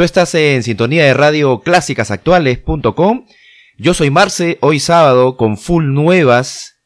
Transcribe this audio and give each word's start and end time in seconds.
Tú 0.00 0.04
estás 0.04 0.34
en 0.34 0.62
sintonía 0.62 1.04
de 1.04 1.12
radio 1.12 1.60
clásicasactuales.com. 1.60 3.26
Yo 3.76 3.92
soy 3.92 4.08
Marce, 4.08 4.56
hoy 4.62 4.80
sábado 4.80 5.36
con 5.36 5.58
full 5.58 5.92
nuevas 5.92 6.76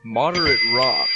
Moderate 0.04 0.60
Rock. 0.74 1.10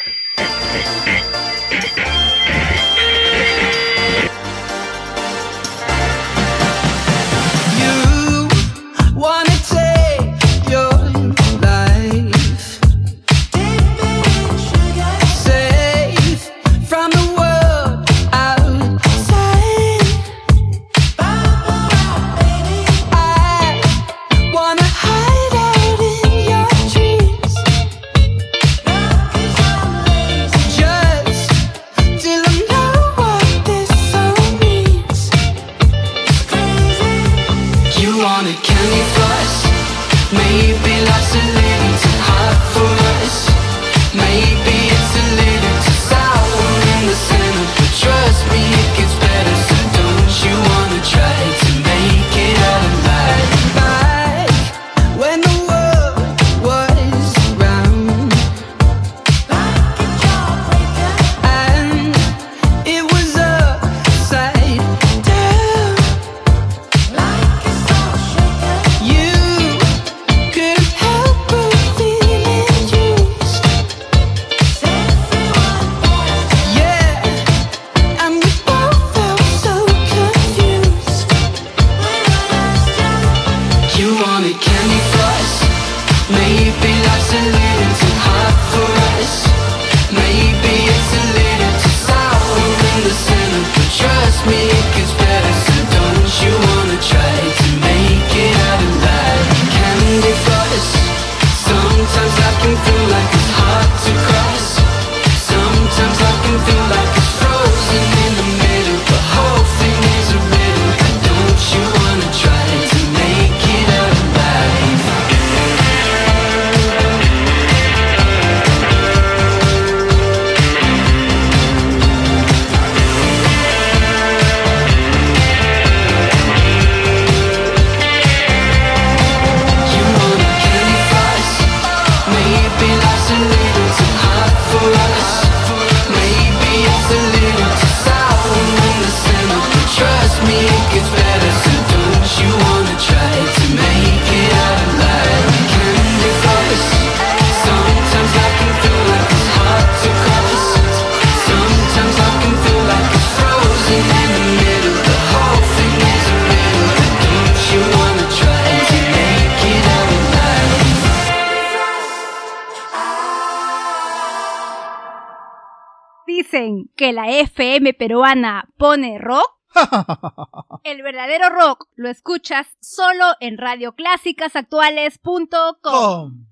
Que 166.96 167.14
la 167.14 167.30
FM 167.30 167.94
peruana 167.94 168.68
pone 168.78 169.20
rock? 169.20 169.52
El 170.84 171.04
verdadero 171.04 171.50
rock 171.50 171.88
lo 171.96 172.10
escuchas 172.10 172.76
solo 172.80 173.36
en 173.40 173.58
radioclásicasactuales.com. 173.58 176.48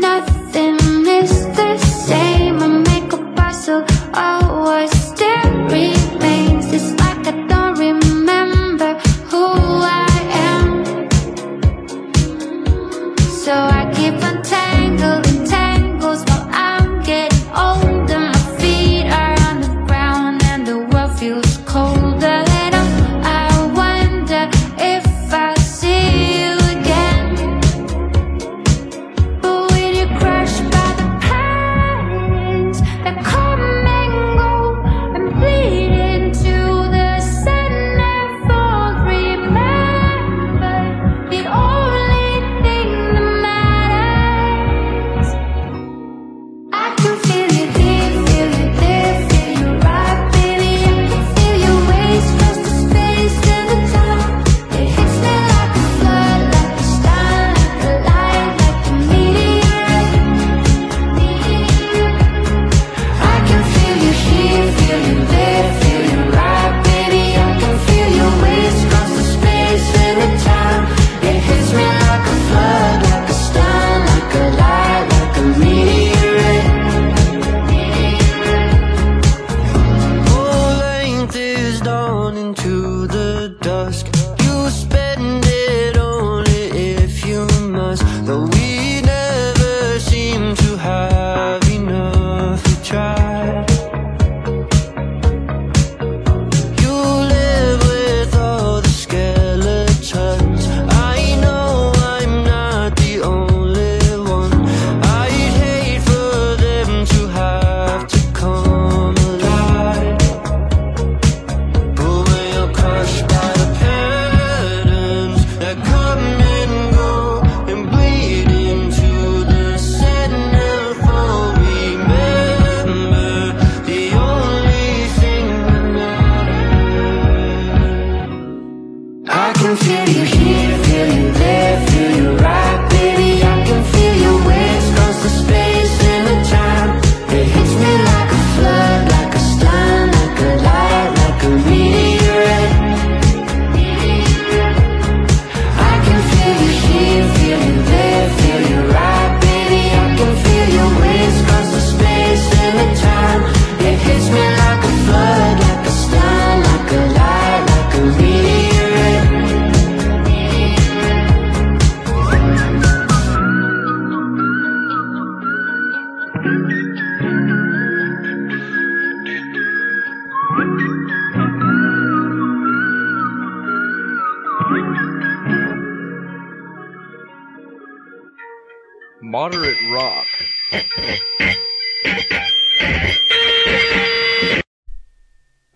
nothing 0.00 1.06
is 1.06 1.46
the 1.56 1.78
same. 1.78 2.62
I 2.62 2.66
make 2.66 3.12
a 3.12 3.18
puzzle, 3.34 3.84
always 4.14 5.19
keep 14.00 14.14
untangled 14.22 15.29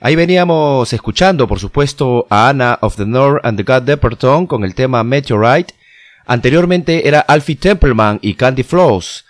Ahí 0.04 0.16
veníamos 0.16 0.92
escuchando, 0.92 1.48
por 1.48 1.58
supuesto, 1.58 2.26
a 2.28 2.50
Anna 2.50 2.78
of 2.82 2.96
the 2.96 3.06
North 3.06 3.42
and 3.42 3.56
the 3.56 3.62
God 3.62 3.84
Depperton 3.84 4.46
con 4.46 4.62
el 4.62 4.74
tema 4.74 5.02
Meteorite. 5.02 5.72
Anteriormente 6.26 7.08
era 7.08 7.20
Alfie 7.20 7.56
Templeman 7.56 8.18
y 8.20 8.34
Candy 8.34 8.64
Floss. 8.64 9.24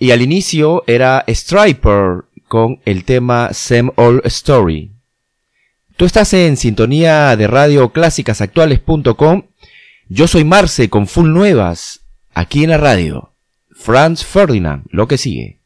Y 0.00 0.10
al 0.10 0.20
inicio 0.20 0.82
era 0.88 1.24
Striper 1.28 2.24
con 2.48 2.80
el 2.86 3.04
tema 3.04 3.50
Same 3.52 3.92
Old 3.94 4.22
Story. 4.24 4.90
Tú 5.96 6.06
estás 6.06 6.34
en 6.34 6.56
sintonía 6.56 7.36
de 7.36 7.46
radio 7.46 7.92
clásicasactuales.com. 7.92 9.44
Yo 10.08 10.26
soy 10.26 10.42
Marce 10.42 10.90
con 10.90 11.06
Full 11.06 11.28
Nuevas, 11.28 12.00
aquí 12.34 12.64
en 12.64 12.70
la 12.70 12.78
radio. 12.78 13.32
Franz 13.70 14.24
Ferdinand, 14.24 14.86
lo 14.90 15.06
que 15.06 15.18
sigue. 15.18 15.57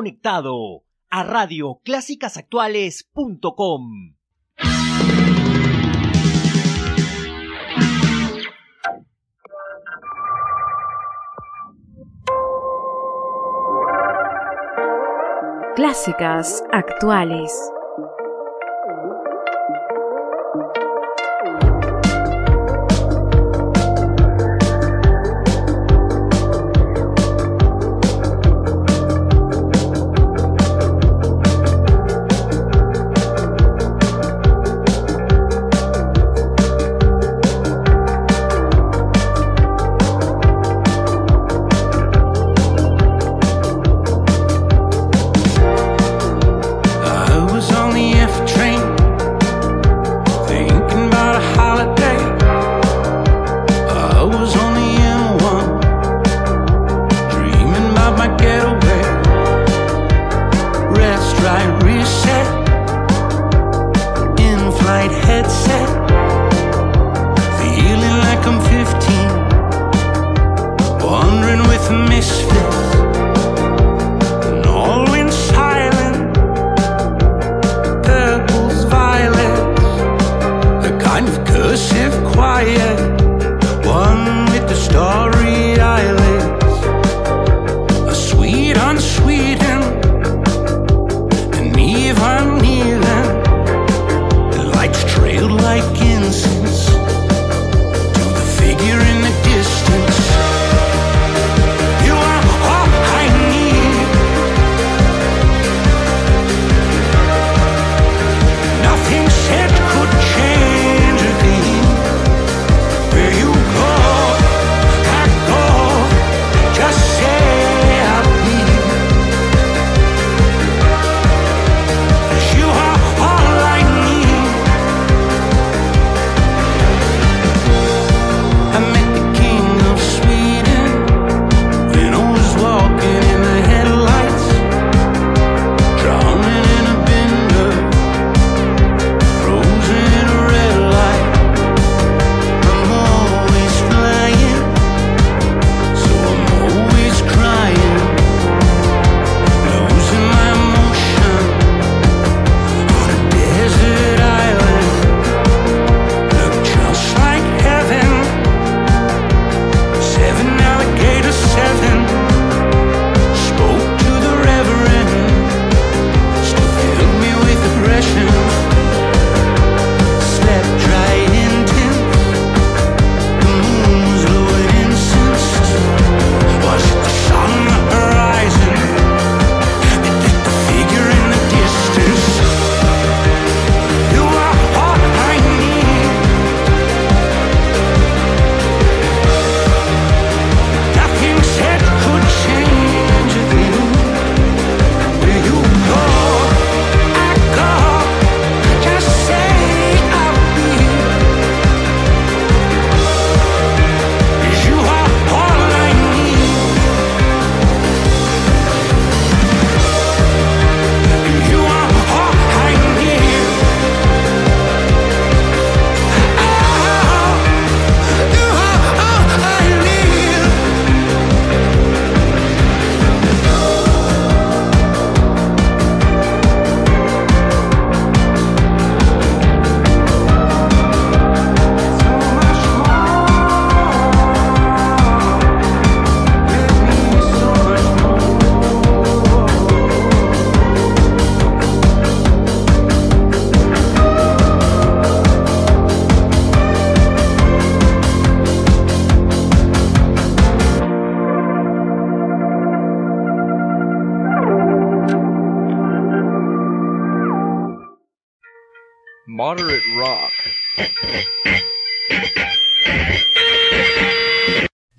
conectado 0.00 0.82
a 1.10 1.22
radioclásicasactuales.com. 1.24 4.14
Clásicas 15.76 16.64
actuales. 16.72 17.52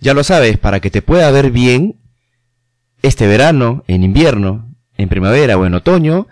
Ya 0.01 0.15
lo 0.15 0.23
sabes, 0.23 0.57
para 0.57 0.79
que 0.79 0.89
te 0.89 1.03
pueda 1.03 1.29
ver 1.29 1.51
bien 1.51 1.99
este 3.03 3.27
verano, 3.27 3.83
en 3.87 4.03
invierno, 4.03 4.73
en 4.97 5.09
primavera 5.09 5.57
o 5.57 5.65
en 5.67 5.75
otoño, 5.75 6.27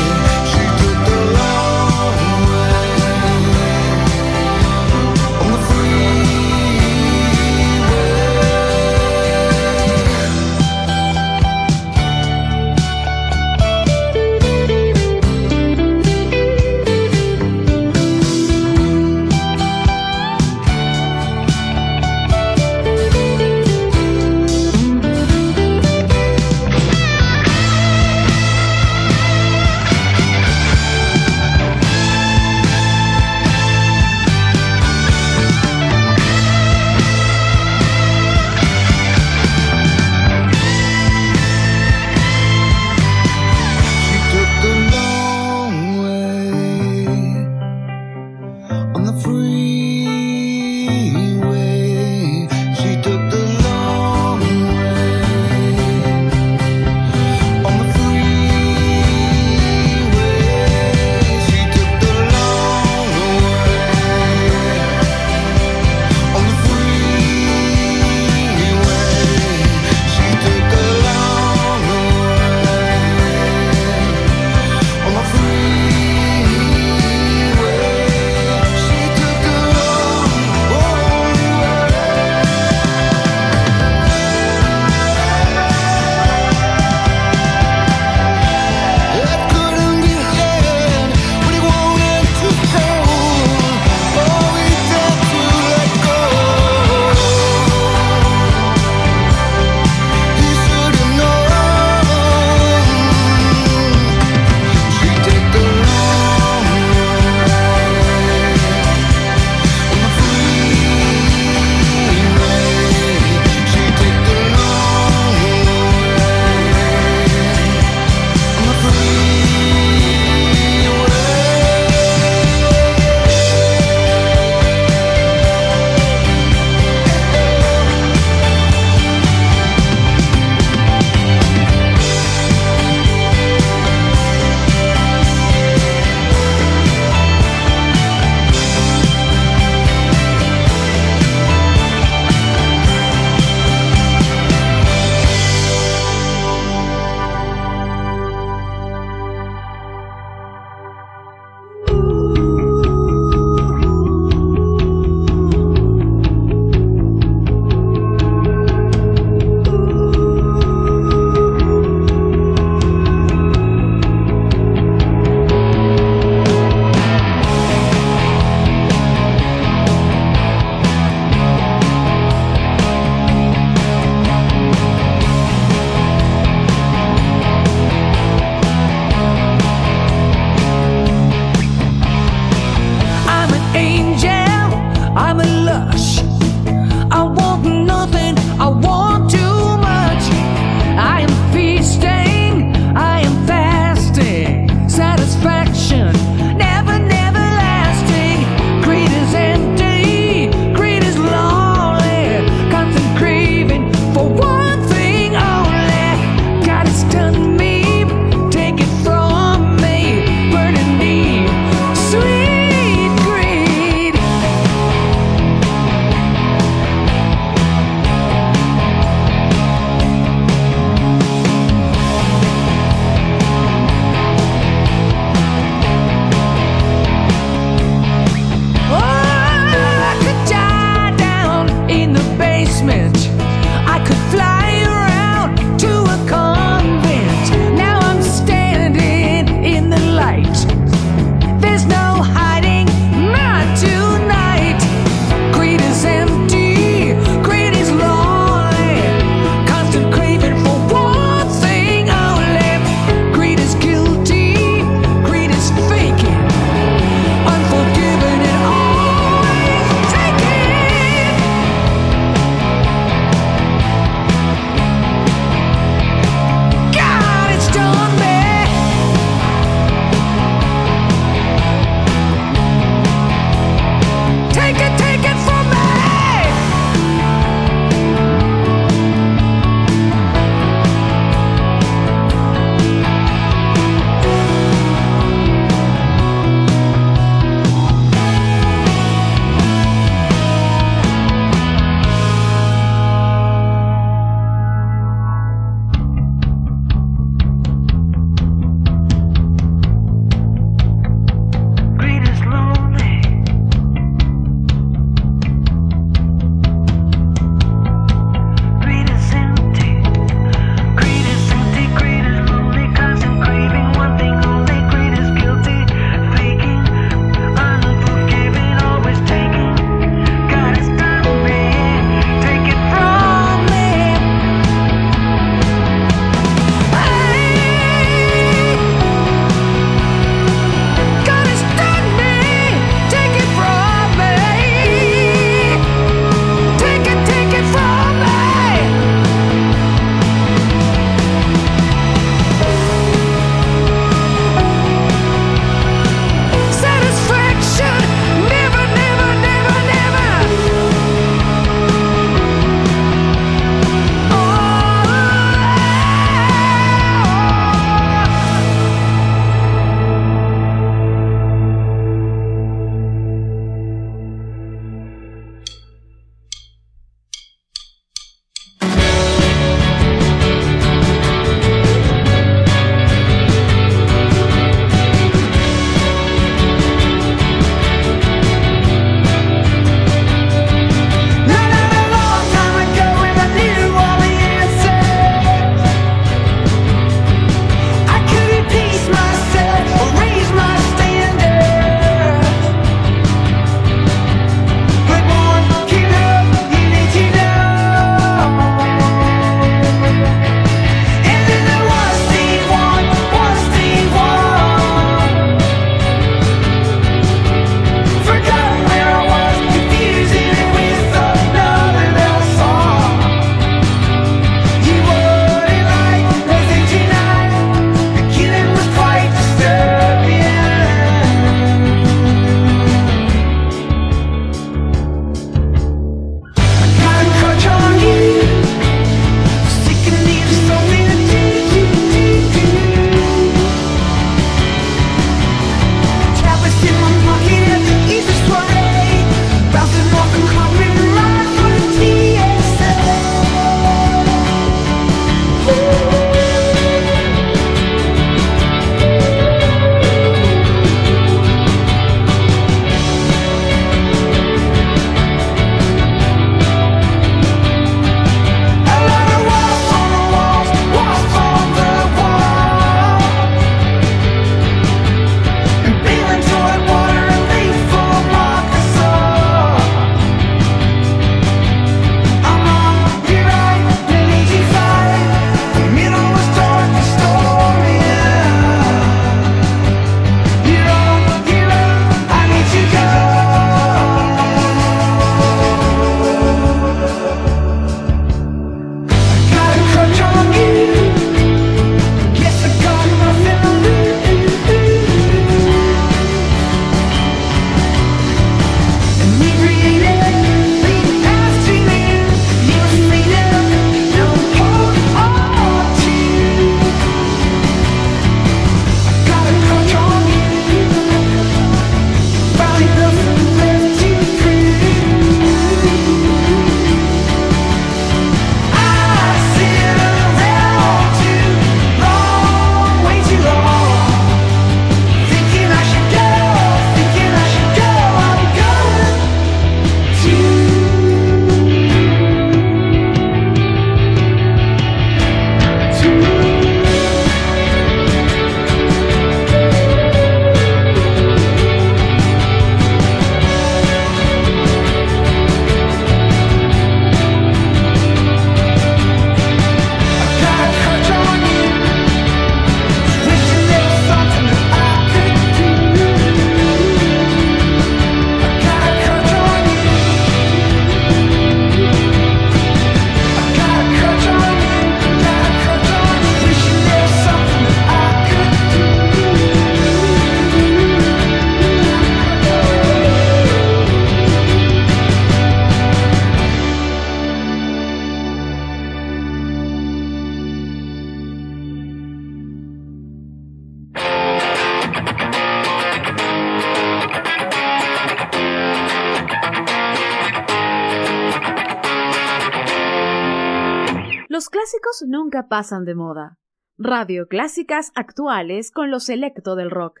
Nunca 595.32 595.48
pasan 595.48 595.86
de 595.86 595.94
moda. 595.94 596.36
Radio 596.76 597.26
Clásicas 597.26 597.90
Actuales 597.94 598.70
con 598.70 598.90
lo 598.90 599.00
selecto 599.00 599.56
del 599.56 599.70
rock. 599.70 600.00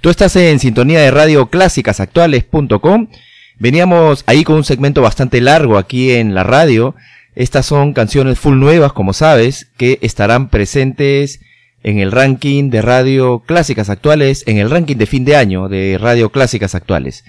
Tú 0.00 0.10
estás 0.10 0.34
en 0.34 0.58
sintonía 0.58 1.00
de 1.00 1.12
radio 1.12 1.46
clásicasactuales.com. 1.46 3.06
Veníamos 3.58 4.24
ahí 4.26 4.44
con 4.44 4.56
un 4.56 4.64
segmento 4.64 5.02
bastante 5.02 5.40
largo 5.40 5.78
aquí 5.78 6.12
en 6.12 6.34
la 6.34 6.42
radio. 6.42 6.94
Estas 7.34 7.66
son 7.66 7.92
canciones 7.92 8.38
full 8.38 8.58
nuevas, 8.58 8.92
como 8.92 9.12
sabes, 9.12 9.70
que 9.76 9.98
estarán 10.02 10.48
presentes 10.48 11.40
en 11.82 11.98
el 11.98 12.12
ranking 12.12 12.70
de 12.70 12.82
radio 12.82 13.40
clásicas 13.40 13.90
actuales, 13.90 14.44
en 14.46 14.58
el 14.58 14.70
ranking 14.70 14.96
de 14.96 15.06
fin 15.06 15.24
de 15.24 15.36
año 15.36 15.68
de 15.68 15.98
radio 16.00 16.30
clásicas 16.30 16.74
actuales. 16.74 17.24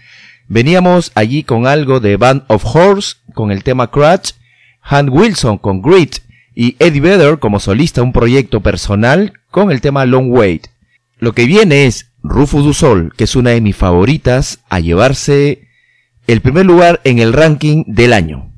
Veníamos 0.47 1.11
allí 1.15 1.43
con 1.43 1.67
algo 1.67 1.99
de 1.99 2.17
Band 2.17 2.43
of 2.47 2.65
Horse, 2.65 3.15
con 3.34 3.51
el 3.51 3.63
tema 3.63 3.89
Crutch, 3.89 4.34
Han 4.82 5.09
Wilson 5.09 5.57
con 5.57 5.82
Grit 5.82 6.17
y 6.53 6.76
Eddie 6.80 7.01
Vedder 7.01 7.39
como 7.39 7.59
solista, 7.59 8.03
un 8.03 8.13
proyecto 8.13 8.61
personal 8.61 9.34
con 9.49 9.71
el 9.71 9.82
tema 9.82 10.05
Long 10.05 10.30
Wait. 10.30 10.67
Lo 11.17 11.34
que 11.34 11.45
viene 11.45 11.86
es 11.86 12.11
Rufus 12.21 12.65
du 12.65 12.74
Sol, 12.74 13.13
que 13.15 13.24
es 13.24 13.36
una 13.36 13.51
de 13.51 13.61
mis 13.61 13.76
favoritas, 13.76 14.59
a 14.69 14.80
llevarse 14.80 15.67
el 16.28 16.41
primer 16.41 16.65
lugar 16.65 17.01
en 17.03 17.19
el 17.19 17.34
ranking 17.34 17.84
del 17.88 18.13
año. 18.13 18.49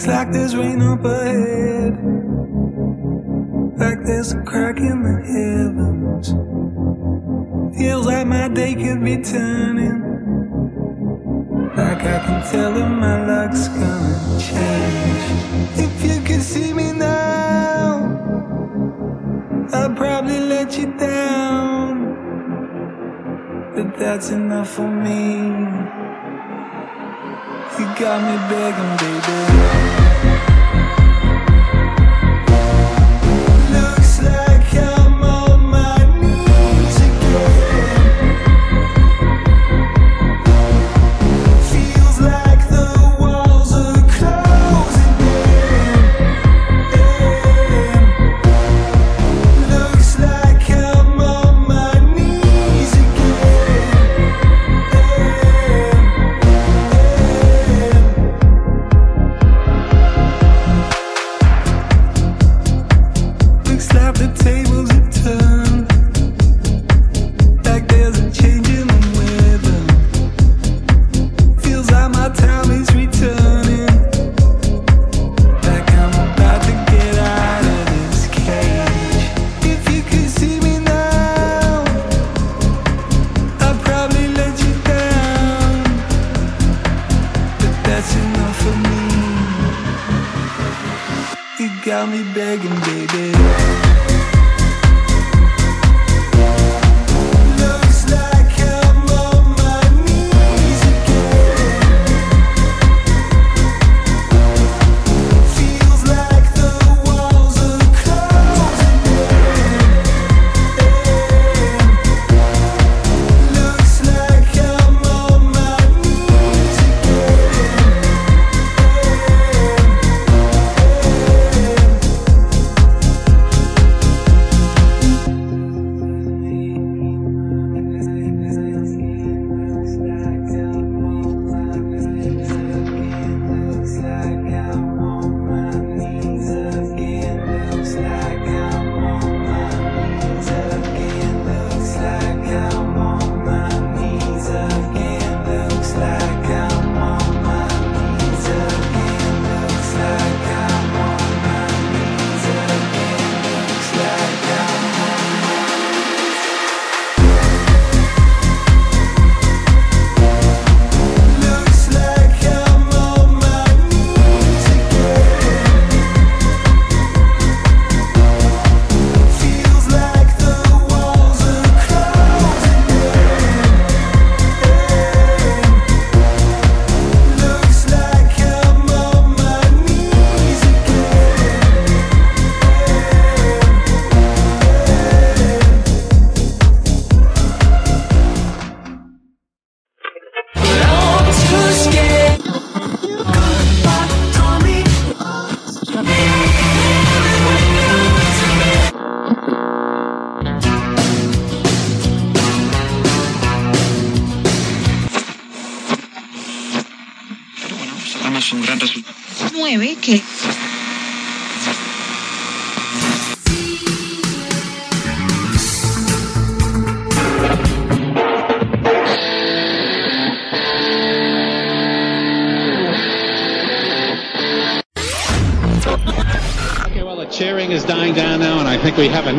Looks 0.00 0.06
like 0.06 0.32
there's 0.32 0.56
rain 0.56 0.80
up 0.80 1.04
ahead. 1.04 1.92
Like 3.76 4.02
there's 4.06 4.32
a 4.32 4.42
crack 4.44 4.78
in 4.78 5.02
the 5.02 5.20
heavens. 5.26 5.99
Feels 7.80 8.04
like 8.04 8.26
my 8.26 8.46
day 8.48 8.74
could 8.74 9.02
be 9.02 9.16
turning. 9.22 10.02
Like 11.74 12.02
I 12.14 12.18
can 12.26 12.52
tell 12.52 12.74
that 12.74 12.90
my 12.90 13.24
luck's 13.26 13.68
gonna 13.68 14.38
change. 14.38 15.80
If 15.86 16.04
you 16.04 16.20
could 16.20 16.42
see 16.42 16.74
me 16.74 16.92
now, 16.92 18.04
I'd 19.72 19.96
probably 19.96 20.40
let 20.40 20.76
you 20.76 20.92
down. 20.98 21.94
But 23.74 23.98
that's 23.98 24.28
enough 24.28 24.68
for 24.68 24.86
me. 24.86 25.24
You 27.78 27.86
got 27.98 28.18
me 28.28 28.36
begging, 28.50 28.94
baby. 29.00 29.99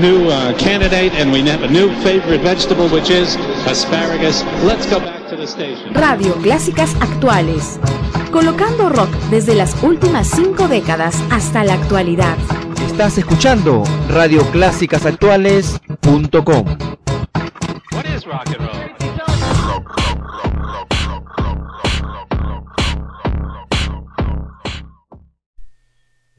New 0.02 0.30
uh, 0.30 0.54
candidate, 0.58 1.14
and 1.14 1.32
we 1.32 1.48
have 1.48 1.62
a 1.64 1.68
new 1.68 1.94
favorite 2.02 2.42
vegetable, 2.42 2.90
which 2.90 3.12
is 3.12 3.38
asparagus. 3.68 4.44
Let's 4.64 4.90
go 4.90 5.00
back 5.00 5.30
to 5.30 5.38
the 5.38 5.48
station. 5.48 5.94
Radio 5.94 6.34
Clásicas 6.42 6.96
Actuales. 7.00 7.80
Colocando 8.32 8.90
rock 8.90 9.12
desde 9.30 9.54
las 9.54 9.76
últimas 9.84 10.28
cinco 10.28 10.68
décadas 10.68 11.16
hasta 11.30 11.64
la 11.64 11.76
actualidad. 11.76 12.36
Estás 12.88 13.18
escuchando 13.18 13.84
radioclásicasactuales.com. 14.10 16.81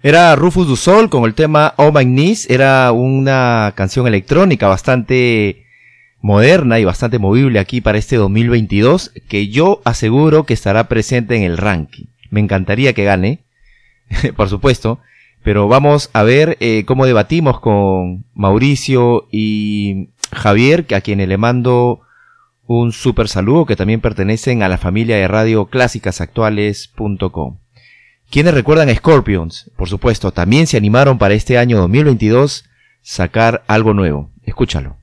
Era 0.05 0.35
Rufus 0.35 0.67
du 0.67 0.75
Sol 0.75 1.09
con 1.09 1.23
el 1.27 1.35
tema 1.35 1.75
Oh 1.77 1.93
My 1.93 2.05
Knees. 2.05 2.51
Era 2.51 2.91
una 2.91 3.73
canción 3.77 4.09
electrónica 4.09 4.67
bastante 4.67 5.65
moderna 6.21 6.81
y 6.81 6.85
bastante 6.85 7.21
movible 7.21 7.61
aquí 7.61 7.81
para 7.81 7.99
este 7.99 8.17
2022 8.17 9.13
que 9.29 9.47
yo 9.49 9.81
aseguro 9.85 10.43
que 10.43 10.55
estará 10.55 10.89
presente 10.89 11.37
en 11.37 11.45
el 11.45 11.57
ranking. 11.57 12.07
Me 12.31 12.41
encantaría 12.41 12.95
que 12.95 13.05
gane, 13.05 13.39
por 14.37 14.49
supuesto, 14.49 14.99
pero 15.45 15.69
vamos 15.69 16.11
a 16.15 16.25
ver 16.25 16.57
eh, 16.59 16.83
cómo 16.85 17.07
debatimos 17.07 17.61
con 17.61 18.25
Mauricio 18.35 19.29
y 19.31 20.09
Javier, 20.33 20.85
a 20.97 21.01
quienes 21.01 21.29
le 21.29 21.39
mando 21.39 22.01
un 22.67 22.91
super 22.91 23.29
saludo, 23.29 23.67
que 23.67 23.77
también 23.77 24.01
pertenecen 24.01 24.65
a 24.65 24.69
la 24.69 24.79
familia 24.79 25.15
de 25.17 25.29
radio 25.29 25.67
clásicasactuales.com. 25.67 27.62
Quienes 28.33 28.55
recuerdan 28.55 28.89
a 28.89 28.95
Scorpions, 28.95 29.71
por 29.77 29.91
supuesto, 29.91 30.33
también 30.33 30.67
se 30.67 30.79
animaron 30.79 31.19
para 31.19 31.35
este 31.35 31.59
año 31.59 31.77
2022 31.77 32.65
sacar 33.03 33.63
algo 33.67 33.93
nuevo. 33.93 34.31
Escúchalo. 34.43 35.02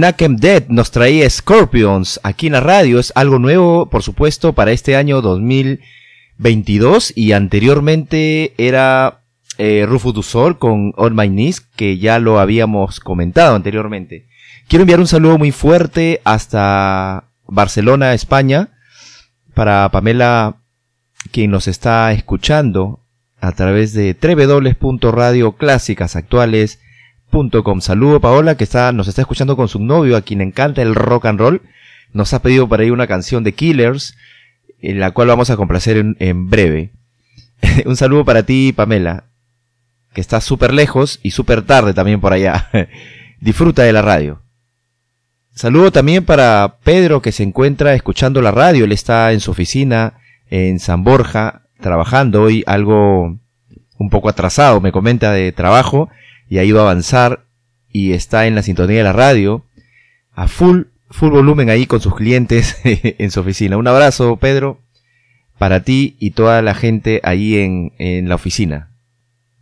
Nakem 0.00 0.36
Dead 0.36 0.66
nos 0.68 0.90
traía 0.90 1.28
Scorpions 1.28 2.18
aquí 2.22 2.46
en 2.48 2.54
la 2.54 2.60
radio. 2.60 2.98
Es 2.98 3.12
algo 3.14 3.38
nuevo, 3.38 3.88
por 3.88 4.02
supuesto, 4.02 4.54
para 4.54 4.72
este 4.72 4.96
año 4.96 5.20
2022. 5.20 7.12
Y 7.16 7.32
anteriormente 7.32 8.54
era 8.58 9.22
eh, 9.58 9.84
Rufus 9.86 10.14
du 10.14 10.22
con 10.58 10.94
On 10.96 11.14
My 11.14 11.28
Knees, 11.28 11.60
que 11.60 11.98
ya 11.98 12.18
lo 12.18 12.40
habíamos 12.40 13.00
comentado 13.00 13.54
anteriormente. 13.54 14.26
Quiero 14.68 14.82
enviar 14.82 15.00
un 15.00 15.06
saludo 15.06 15.36
muy 15.38 15.52
fuerte 15.52 16.20
hasta 16.24 17.24
Barcelona, 17.46 18.14
España, 18.14 18.70
para 19.54 19.88
Pamela, 19.90 20.56
quien 21.30 21.50
nos 21.50 21.68
está 21.68 22.10
escuchando 22.12 23.04
a 23.40 23.52
través 23.52 23.92
de 23.92 24.16
www.radioclásicasactuales.com. 24.20 26.89
Saludo 27.80 28.20
Paola, 28.20 28.56
que 28.56 28.64
está, 28.64 28.92
nos 28.92 29.06
está 29.08 29.22
escuchando 29.22 29.56
con 29.56 29.68
su 29.68 29.78
novio, 29.78 30.16
a 30.16 30.22
quien 30.22 30.40
encanta 30.40 30.82
el 30.82 30.94
rock 30.94 31.26
and 31.26 31.38
roll. 31.38 31.62
Nos 32.12 32.34
ha 32.34 32.42
pedido 32.42 32.68
para 32.68 32.82
ahí 32.82 32.90
una 32.90 33.06
canción 33.06 33.44
de 33.44 33.52
Killers, 33.52 34.16
en 34.82 34.98
la 34.98 35.12
cual 35.12 35.28
vamos 35.28 35.48
a 35.50 35.56
complacer 35.56 35.96
en, 35.96 36.16
en 36.18 36.50
breve. 36.50 36.90
un 37.86 37.96
saludo 37.96 38.24
para 38.24 38.42
ti, 38.42 38.72
Pamela, 38.74 39.24
que 40.12 40.20
está 40.20 40.40
súper 40.40 40.74
lejos 40.74 41.20
y 41.22 41.30
súper 41.30 41.62
tarde 41.62 41.94
también 41.94 42.20
por 42.20 42.32
allá. 42.32 42.68
Disfruta 43.40 43.82
de 43.82 43.92
la 43.92 44.02
radio. 44.02 44.42
Saludo 45.54 45.92
también 45.92 46.24
para 46.24 46.78
Pedro 46.82 47.22
que 47.22 47.32
se 47.32 47.42
encuentra 47.42 47.94
escuchando 47.94 48.42
la 48.42 48.50
radio. 48.50 48.84
Él 48.84 48.92
está 48.92 49.32
en 49.32 49.40
su 49.40 49.52
oficina 49.52 50.14
en 50.48 50.80
San 50.80 51.04
Borja 51.04 51.62
trabajando 51.80 52.42
hoy 52.42 52.64
algo 52.66 53.38
un 53.98 54.10
poco 54.10 54.28
atrasado, 54.28 54.80
me 54.80 54.92
comenta 54.92 55.32
de 55.32 55.52
trabajo 55.52 56.08
y 56.50 56.58
ha 56.58 56.64
ido 56.64 56.80
a 56.80 56.82
avanzar 56.82 57.44
y 57.88 58.12
está 58.12 58.46
en 58.46 58.54
la 58.54 58.62
sintonía 58.62 58.98
de 58.98 59.04
la 59.04 59.12
radio 59.14 59.64
a 60.34 60.46
full, 60.48 60.82
full 61.10 61.30
volumen 61.30 61.70
ahí 61.70 61.86
con 61.86 62.00
sus 62.02 62.14
clientes 62.14 62.76
en 62.84 63.30
su 63.30 63.40
oficina. 63.40 63.78
Un 63.78 63.88
abrazo, 63.88 64.36
Pedro, 64.36 64.78
para 65.58 65.82
ti 65.84 66.16
y 66.20 66.32
toda 66.32 66.60
la 66.62 66.74
gente 66.74 67.20
ahí 67.24 67.56
en, 67.56 67.92
en 67.98 68.28
la 68.28 68.34
oficina. 68.34 68.88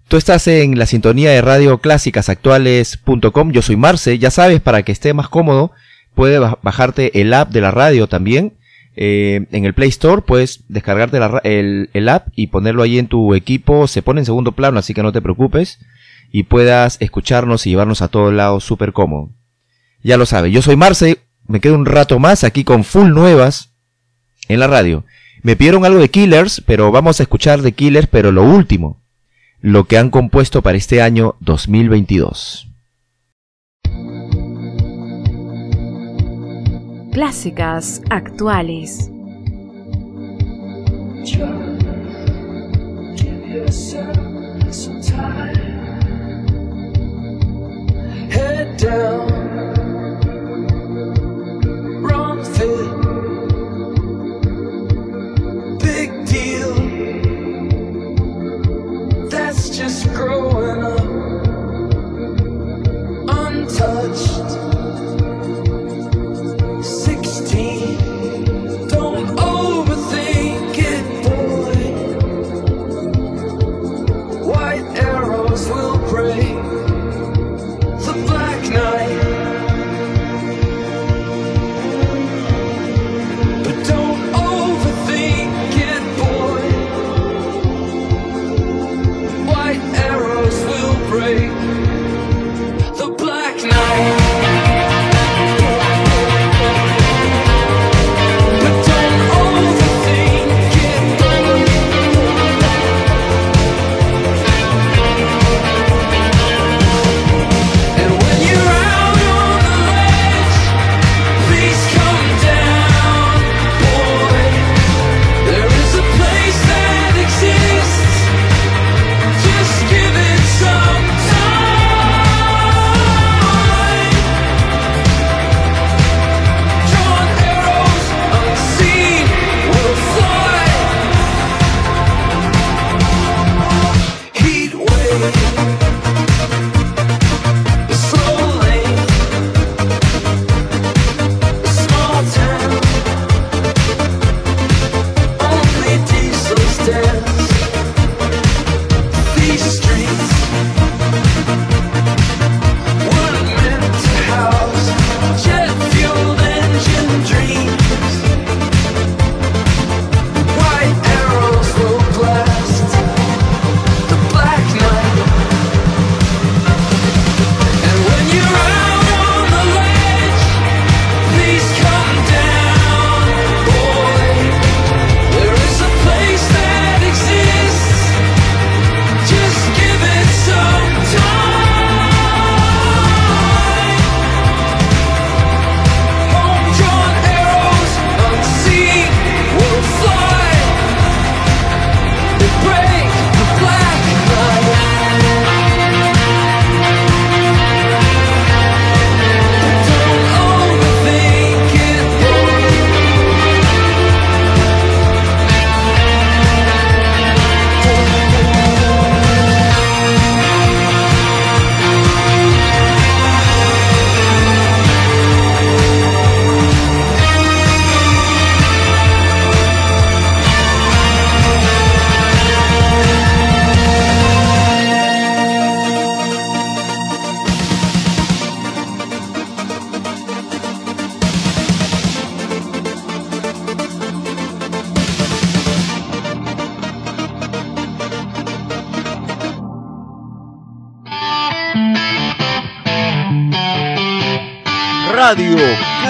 Tú 0.09 0.17
estás 0.17 0.47
en 0.49 0.79
la 0.79 0.87
sintonía 0.87 1.31
de 1.31 1.43
radio 1.43 1.79
clásicasactuales.com. 1.79 3.53
Yo 3.53 3.63
soy 3.63 3.77
Marce. 3.77 4.19
Ya 4.19 4.31
sabes, 4.31 4.61
para 4.61 4.83
que 4.83 4.93
esté 4.93 5.13
más 5.13 5.29
cómodo, 5.29 5.73
puedes 6.15 6.41
baj- 6.41 6.59
bajarte 6.63 7.21
el 7.21 7.33
app 7.35 7.51
de 7.51 7.61
la 7.61 7.71
radio 7.71 8.07
también. 8.09 8.55
Eh, 8.97 9.47
en 9.53 9.65
el 9.65 9.75
Play 9.75 9.91
Store 9.91 10.23
puedes 10.23 10.65
descargarte 10.69 11.19
el, 11.45 11.91
el 11.93 12.09
app 12.09 12.29
y 12.35 12.49
ponerlo 12.49 12.83
ahí 12.83 12.99
en 12.99 13.07
tu 13.07 13.35
equipo. 13.35 13.87
Se 13.87 14.03
pone 14.03 14.21
en 14.21 14.25
segundo 14.27 14.53
plano, 14.53 14.79
así 14.79 14.95
que 14.95 15.03
no 15.03 15.13
te 15.13 15.21
preocupes. 15.23 15.79
Y 16.31 16.45
puedas 16.45 16.99
escucharnos 17.01 17.67
y 17.67 17.71
llevarnos 17.71 18.03
a 18.03 18.09
todos 18.09 18.33
lados 18.33 18.65
súper 18.65 18.93
cómodo. 18.93 19.31
Ya 20.03 20.17
lo 20.17 20.27
sabes, 20.27 20.53
yo 20.53 20.63
soy 20.63 20.77
Marce. 20.77 21.21
Me 21.47 21.61
quedo 21.61 21.75
un 21.75 21.87
rato 21.87 22.19
más 22.19 22.45
aquí 22.45 22.65
con 22.65 22.85
full 22.85 23.09
nuevas 23.09 23.73
en 24.49 24.61
la 24.61 24.67
radio. 24.67 25.05
Me 25.43 25.57
pidieron 25.57 25.85
algo 25.85 26.01
de 26.01 26.11
Killers, 26.11 26.63
pero 26.67 26.91
vamos 26.91 27.21
a 27.21 27.23
escuchar 27.23 27.63
de 27.63 27.73
Killers, 27.73 28.09
pero 28.11 28.33
lo 28.33 28.43
último 28.43 29.01
lo 29.61 29.85
que 29.85 29.99
han 29.99 30.11
compuesto 30.11 30.63
para 30.63 30.79
este 30.79 31.03
año 31.03 31.37
2022. 31.41 32.69
Clásicas 37.13 38.03
actuales. 38.11 39.11
Head 48.31 48.77
down, 48.77 49.29
wrong 52.03 52.45
fit, 52.45 52.91
big 55.83 56.11
deal. 56.27 56.75
That's 59.29 59.71
just 59.77 60.09
growing 60.15 60.83
up, 60.85 61.01
untouched. 63.29 64.68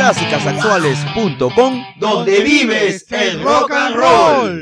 clásicasactuales.com 0.08 1.84
donde 1.98 2.40
vives 2.40 3.04
el 3.10 3.42
rock 3.42 3.70
and 3.70 3.94
roll. 3.94 4.57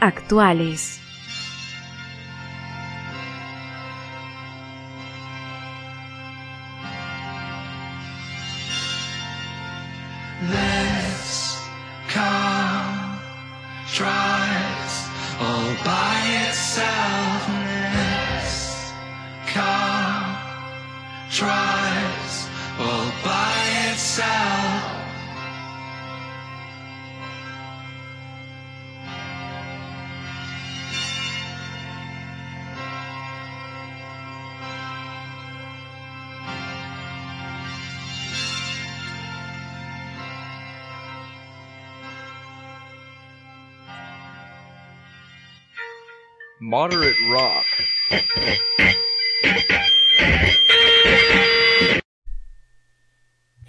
Actuales. 0.00 1.01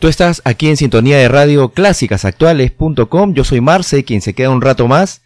Tú 0.03 0.09
estás 0.09 0.41
aquí 0.43 0.67
en 0.67 0.75
sintonía 0.75 1.17
de 1.17 1.29
radio 1.29 1.69
clásicasactuales.com. 1.69 3.33
Yo 3.33 3.45
soy 3.45 3.61
Marce, 3.61 4.03
quien 4.03 4.19
se 4.19 4.33
queda 4.33 4.49
un 4.49 4.61
rato 4.61 4.89
más 4.89 5.21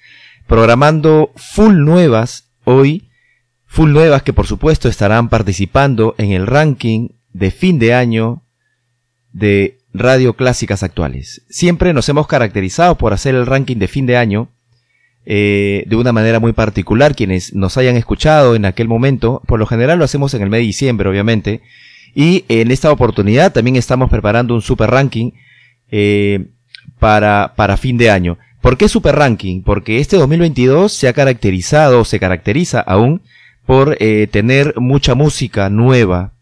programando 0.45 1.31
full 1.35 1.77
nuevas 1.77 2.51
hoy. 2.63 3.09
Full 3.65 3.91
nuevas 3.91 4.21
que 4.21 4.33
por 4.33 4.45
supuesto 4.45 4.87
estarán 4.87 5.29
participando 5.29 6.13
en 6.19 6.31
el 6.31 6.45
ranking 6.45 7.07
de 7.33 7.49
fin 7.49 7.79
de 7.79 7.95
año 7.95 8.43
de 9.33 9.79
Radio 9.95 10.35
Clásicas 10.35 10.83
Actuales. 10.83 11.41
Siempre 11.49 11.91
nos 11.91 12.07
hemos 12.09 12.27
caracterizado 12.27 12.99
por 12.99 13.13
hacer 13.13 13.33
el 13.33 13.47
ranking 13.47 13.77
de 13.77 13.87
fin 13.87 14.05
de 14.05 14.17
año 14.17 14.49
eh, 15.25 15.85
de 15.87 15.95
una 15.95 16.13
manera 16.13 16.39
muy 16.39 16.53
particular. 16.53 17.15
Quienes 17.15 17.55
nos 17.55 17.77
hayan 17.77 17.95
escuchado 17.95 18.53
en 18.53 18.65
aquel 18.65 18.87
momento, 18.87 19.41
por 19.47 19.57
lo 19.57 19.65
general 19.65 19.97
lo 19.97 20.05
hacemos 20.05 20.35
en 20.35 20.43
el 20.43 20.51
mes 20.51 20.59
de 20.59 20.67
diciembre, 20.67 21.09
obviamente. 21.09 21.63
Y 22.19 22.45
en 22.49 22.71
esta 22.71 22.91
oportunidad 22.91 23.53
también 23.53 23.75
estamos 23.75 24.09
preparando 24.09 24.55
un 24.55 24.63
super 24.63 24.89
ranking 24.89 25.33
eh, 25.91 26.47
para, 26.97 27.53
para 27.55 27.77
fin 27.77 27.95
de 27.99 28.09
año. 28.09 28.39
¿Por 28.59 28.75
qué 28.75 28.89
super 28.89 29.15
ranking? 29.15 29.61
Porque 29.61 29.99
este 29.99 30.17
2022 30.17 30.91
se 30.91 31.07
ha 31.07 31.13
caracterizado, 31.13 32.03
se 32.05 32.19
caracteriza 32.19 32.79
aún 32.79 33.21
por 33.67 33.97
eh, 33.99 34.25
tener 34.31 34.73
mucha 34.79 35.13
música 35.13 35.69
nueva. 35.69 36.33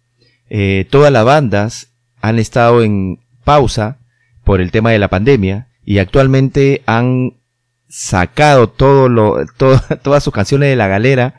Eh, 0.49 0.86
todas 0.89 1.11
las 1.11 1.26
bandas 1.26 1.89
han 2.21 2.39
estado 2.39 2.82
en 2.82 3.19
pausa 3.43 3.97
por 4.45 4.61
el 4.61 4.71
tema 4.71 4.91
de 4.91 4.99
la 4.99 5.09
pandemia 5.09 5.67
y 5.84 5.97
actualmente 5.97 6.84
han 6.86 7.34
sacado 7.89 8.69
todo 8.69 9.09
lo, 9.09 9.45
todo- 9.57 9.82
todas 10.01 10.23
sus 10.23 10.32
canciones 10.34 10.69
de 10.69 10.78
la 10.78 10.88
galera, 10.88 11.36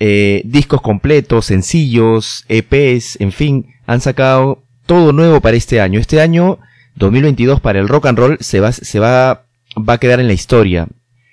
eh, 0.00 0.42
discos 0.44 0.80
completos, 0.80 1.46
sencillos, 1.46 2.44
EPs, 2.48 3.20
en 3.20 3.32
fin, 3.32 3.66
han 3.86 4.00
sacado 4.00 4.62
todo 4.86 5.12
nuevo 5.12 5.40
para 5.40 5.56
este 5.56 5.80
año. 5.80 5.98
Este 5.98 6.20
año 6.20 6.58
2022 6.96 7.60
para 7.60 7.78
el 7.78 7.88
rock 7.88 8.06
and 8.06 8.18
roll 8.18 8.38
se 8.40 8.60
va, 8.60 8.72
se 8.72 8.98
va, 8.98 9.46
va 9.76 9.94
a 9.94 9.98
quedar 9.98 10.20
en 10.20 10.28
la 10.28 10.32
historia. 10.32 10.88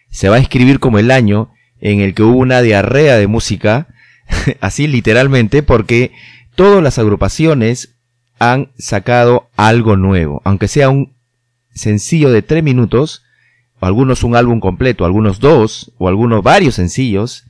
Se 0.09 0.29
va 0.29 0.37
a 0.37 0.39
escribir 0.39 0.79
como 0.79 0.99
el 0.99 1.11
año 1.11 1.51
en 1.79 1.99
el 1.99 2.13
que 2.13 2.23
hubo 2.23 2.37
una 2.37 2.61
diarrea 2.61 3.17
de 3.17 3.27
música, 3.27 3.87
así 4.61 4.87
literalmente, 4.87 5.61
porque 5.61 6.11
todas 6.55 6.81
las 6.81 6.97
agrupaciones 6.97 7.95
han 8.39 8.71
sacado 8.77 9.49
algo 9.55 9.95
nuevo, 9.95 10.41
aunque 10.43 10.67
sea 10.67 10.89
un 10.89 11.13
sencillo 11.73 12.31
de 12.31 12.41
tres 12.41 12.63
minutos, 12.63 13.23
algunos 13.79 14.23
un 14.23 14.35
álbum 14.35 14.59
completo, 14.59 15.05
algunos 15.05 15.39
dos, 15.39 15.91
o 15.97 16.07
algunos 16.07 16.43
varios 16.43 16.75
sencillos, 16.75 17.45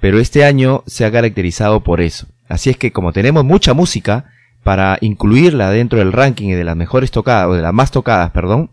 pero 0.00 0.18
este 0.18 0.44
año 0.44 0.82
se 0.86 1.04
ha 1.04 1.12
caracterizado 1.12 1.82
por 1.82 2.00
eso. 2.00 2.26
Así 2.48 2.70
es 2.70 2.76
que 2.76 2.92
como 2.92 3.12
tenemos 3.12 3.44
mucha 3.44 3.74
música 3.74 4.26
para 4.62 4.98
incluirla 5.00 5.70
dentro 5.70 5.98
del 5.98 6.12
ranking 6.12 6.50
de 6.50 6.64
las 6.64 6.76
mejores 6.76 7.10
tocadas, 7.10 7.48
o 7.48 7.54
de 7.54 7.62
las 7.62 7.72
más 7.72 7.90
tocadas, 7.90 8.30
perdón, 8.30 8.70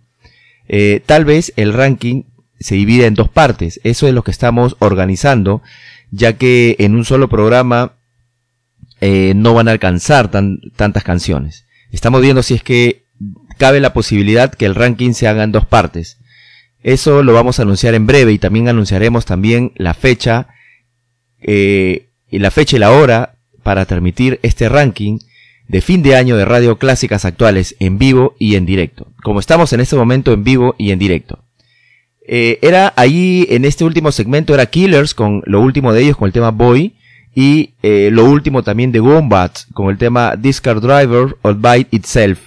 eh, 0.67 1.01
tal 1.05 1.25
vez 1.25 1.53
el 1.55 1.73
ranking 1.73 2.23
se 2.59 2.75
divide 2.75 3.05
en 3.05 3.13
dos 3.13 3.29
partes. 3.29 3.79
Eso 3.83 4.07
es 4.07 4.13
lo 4.13 4.23
que 4.23 4.31
estamos 4.31 4.75
organizando, 4.79 5.61
ya 6.11 6.33
que 6.33 6.75
en 6.79 6.95
un 6.95 7.05
solo 7.05 7.27
programa 7.29 7.93
eh, 9.01 9.33
no 9.35 9.53
van 9.53 9.67
a 9.67 9.71
alcanzar 9.71 10.31
tan- 10.31 10.59
tantas 10.75 11.03
canciones. 11.03 11.65
Estamos 11.91 12.21
viendo 12.21 12.41
si 12.41 12.53
es 12.53 12.63
que 12.63 13.03
cabe 13.57 13.79
la 13.79 13.93
posibilidad 13.93 14.51
que 14.53 14.65
el 14.65 14.75
ranking 14.75 15.13
se 15.13 15.27
haga 15.27 15.43
en 15.43 15.51
dos 15.51 15.65
partes. 15.65 16.17
Eso 16.81 17.21
lo 17.23 17.33
vamos 17.33 17.59
a 17.59 17.63
anunciar 17.63 17.93
en 17.93 18.07
breve 18.07 18.31
y 18.31 18.39
también 18.39 18.67
anunciaremos 18.67 19.25
también 19.25 19.73
la 19.75 19.93
fecha 19.93 20.47
eh, 21.43 22.07
la 22.29 22.51
fecha 22.51 22.75
y 22.75 22.79
la 22.79 22.91
hora 22.91 23.35
para 23.63 23.85
transmitir 23.85 24.39
este 24.43 24.69
ranking 24.69 25.19
de 25.67 25.81
fin 25.81 26.03
de 26.03 26.15
año 26.15 26.37
de 26.37 26.45
Radio 26.45 26.77
Clásicas 26.77 27.25
Actuales 27.25 27.75
en 27.79 27.97
vivo 27.97 28.35
y 28.39 28.55
en 28.55 28.65
directo. 28.65 29.07
Como 29.23 29.39
estamos 29.39 29.73
en 29.73 29.79
este 29.79 29.95
momento 29.95 30.33
en 30.33 30.43
vivo 30.43 30.75
y 30.77 30.91
en 30.91 30.99
directo. 30.99 31.39
Eh, 32.25 32.59
era 32.61 32.93
ahí 32.95 33.45
en 33.49 33.65
este 33.65 33.83
último 33.83 34.11
segmento 34.11 34.53
era 34.53 34.67
Killers 34.67 35.13
con 35.13 35.43
lo 35.45 35.59
último 35.59 35.91
de 35.91 36.03
ellos 36.03 36.15
con 36.15 36.27
el 36.27 36.31
tema 36.31 36.51
Boy 36.51 36.93
y 37.35 37.73
eh, 37.83 38.09
lo 38.13 38.23
último 38.25 38.63
también 38.63 38.93
de 38.93 39.01
Wombat 39.01 39.59
con 39.73 39.89
el 39.89 39.97
tema 39.97 40.35
Discard 40.37 40.81
Driver 40.81 41.35
or 41.41 41.55
Byte 41.55 41.93
Itself. 41.93 42.39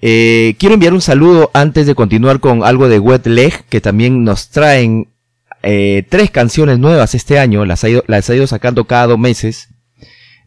Eh, 0.00 0.54
quiero 0.58 0.74
enviar 0.74 0.92
un 0.92 1.00
saludo 1.00 1.50
antes 1.54 1.86
de 1.86 1.94
continuar 1.94 2.38
con 2.38 2.62
algo 2.62 2.88
de 2.88 2.98
Wet 2.98 3.26
Leg 3.26 3.64
que 3.68 3.80
también 3.80 4.22
nos 4.22 4.50
traen 4.50 5.08
eh, 5.64 6.04
tres 6.08 6.30
canciones 6.30 6.78
nuevas 6.78 7.14
este 7.14 7.38
año, 7.38 7.64
las 7.64 7.84
ha 7.84 7.88
ido, 7.88 8.04
las 8.06 8.28
ha 8.30 8.34
ido 8.34 8.46
sacando 8.46 8.84
cada 8.84 9.08
dos 9.08 9.18
meses. 9.18 9.70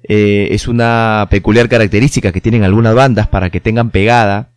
Eh, 0.03 0.49
es 0.51 0.68
una 0.68 1.28
peculiar 1.30 1.68
característica 1.68 2.32
que 2.32 2.39
tienen 2.39 2.63
algunas 2.63 2.95
bandas 2.95 3.28
para 3.28 3.49
que 3.49 3.59
tengan 3.59 3.89
pegada 3.89 4.51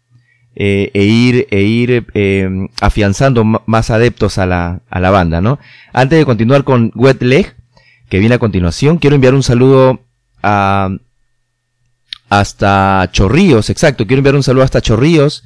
eh, 0.55 0.91
e 0.95 1.05
ir, 1.05 1.47
e 1.51 1.63
ir 1.63 2.07
eh, 2.15 2.69
afianzando 2.81 3.45
más 3.45 3.91
adeptos 3.91 4.39
a 4.39 4.47
la, 4.47 4.83
a 4.91 5.01
la 5.01 5.11
banda, 5.11 5.41
¿no? 5.41 5.59
Antes 5.93 6.19
de 6.19 6.25
continuar 6.25 6.65
con 6.65 6.93
Wet 6.95 7.23
Leg, 7.23 7.55
que 8.09 8.19
viene 8.19 8.35
a 8.35 8.39
continuación, 8.39 8.99
quiero 8.99 9.17
enviar 9.17 9.35
un 9.35 9.43
saludo 9.43 10.01
a, 10.43 10.91
hasta 12.29 13.09
Chorrillos, 13.13 13.71
exacto, 13.71 14.07
quiero 14.07 14.19
enviar 14.19 14.35
un 14.35 14.43
saludo 14.43 14.65
hasta 14.65 14.83
Chorrillos 14.83 15.45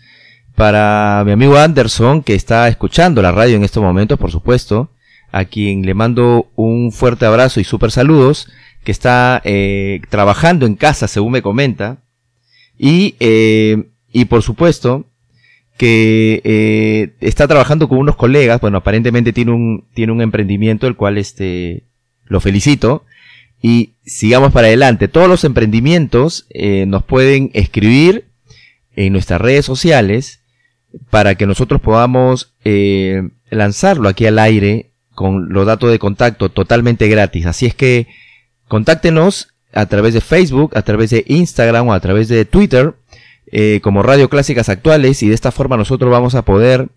para 0.56 1.22
mi 1.26 1.32
amigo 1.32 1.58
Anderson, 1.58 2.22
que 2.22 2.34
está 2.34 2.68
escuchando 2.68 3.22
la 3.22 3.32
radio 3.32 3.56
en 3.56 3.64
estos 3.64 3.82
momentos, 3.82 4.18
por 4.18 4.30
supuesto, 4.30 4.90
a 5.34 5.46
quien 5.46 5.84
le 5.84 5.94
mando 5.94 6.48
un 6.54 6.92
fuerte 6.92 7.26
abrazo 7.26 7.58
y 7.58 7.64
super 7.64 7.90
saludos, 7.90 8.48
que 8.84 8.92
está 8.92 9.42
eh, 9.44 10.00
trabajando 10.08 10.64
en 10.64 10.76
casa, 10.76 11.08
según 11.08 11.32
me 11.32 11.42
comenta, 11.42 11.98
y, 12.78 13.16
eh, 13.18 13.88
y 14.12 14.26
por 14.26 14.42
supuesto, 14.42 15.06
que 15.76 16.40
eh, 16.44 17.14
está 17.18 17.48
trabajando 17.48 17.88
con 17.88 17.98
unos 17.98 18.14
colegas, 18.14 18.60
bueno, 18.60 18.78
aparentemente 18.78 19.32
tiene 19.32 19.50
un, 19.50 19.84
tiene 19.92 20.12
un 20.12 20.20
emprendimiento, 20.20 20.86
el 20.86 20.94
cual 20.94 21.18
este, 21.18 21.82
lo 22.26 22.38
felicito, 22.38 23.04
y 23.60 23.94
sigamos 24.06 24.52
para 24.52 24.68
adelante. 24.68 25.08
Todos 25.08 25.28
los 25.28 25.42
emprendimientos 25.42 26.46
eh, 26.50 26.86
nos 26.86 27.02
pueden 27.02 27.50
escribir 27.54 28.26
en 28.94 29.12
nuestras 29.12 29.40
redes 29.40 29.64
sociales 29.64 30.42
para 31.10 31.34
que 31.34 31.46
nosotros 31.46 31.80
podamos 31.80 32.54
eh, 32.64 33.30
lanzarlo 33.50 34.08
aquí 34.08 34.26
al 34.26 34.38
aire 34.38 34.92
con 35.14 35.52
los 35.52 35.66
datos 35.66 35.90
de 35.90 35.98
contacto 35.98 36.48
totalmente 36.48 37.08
gratis. 37.08 37.46
Así 37.46 37.66
es 37.66 37.74
que 37.74 38.08
contáctenos 38.68 39.48
a 39.72 39.86
través 39.86 40.14
de 40.14 40.20
Facebook, 40.20 40.76
a 40.76 40.82
través 40.82 41.10
de 41.10 41.24
Instagram 41.26 41.88
o 41.88 41.92
a 41.92 42.00
través 42.00 42.28
de 42.28 42.44
Twitter 42.44 42.94
eh, 43.50 43.80
como 43.82 44.02
Radio 44.02 44.28
Clásicas 44.28 44.68
Actuales 44.68 45.22
y 45.22 45.28
de 45.28 45.34
esta 45.34 45.52
forma 45.52 45.76
nosotros 45.76 46.10
vamos 46.10 46.34
a 46.34 46.42
poder 46.42 46.88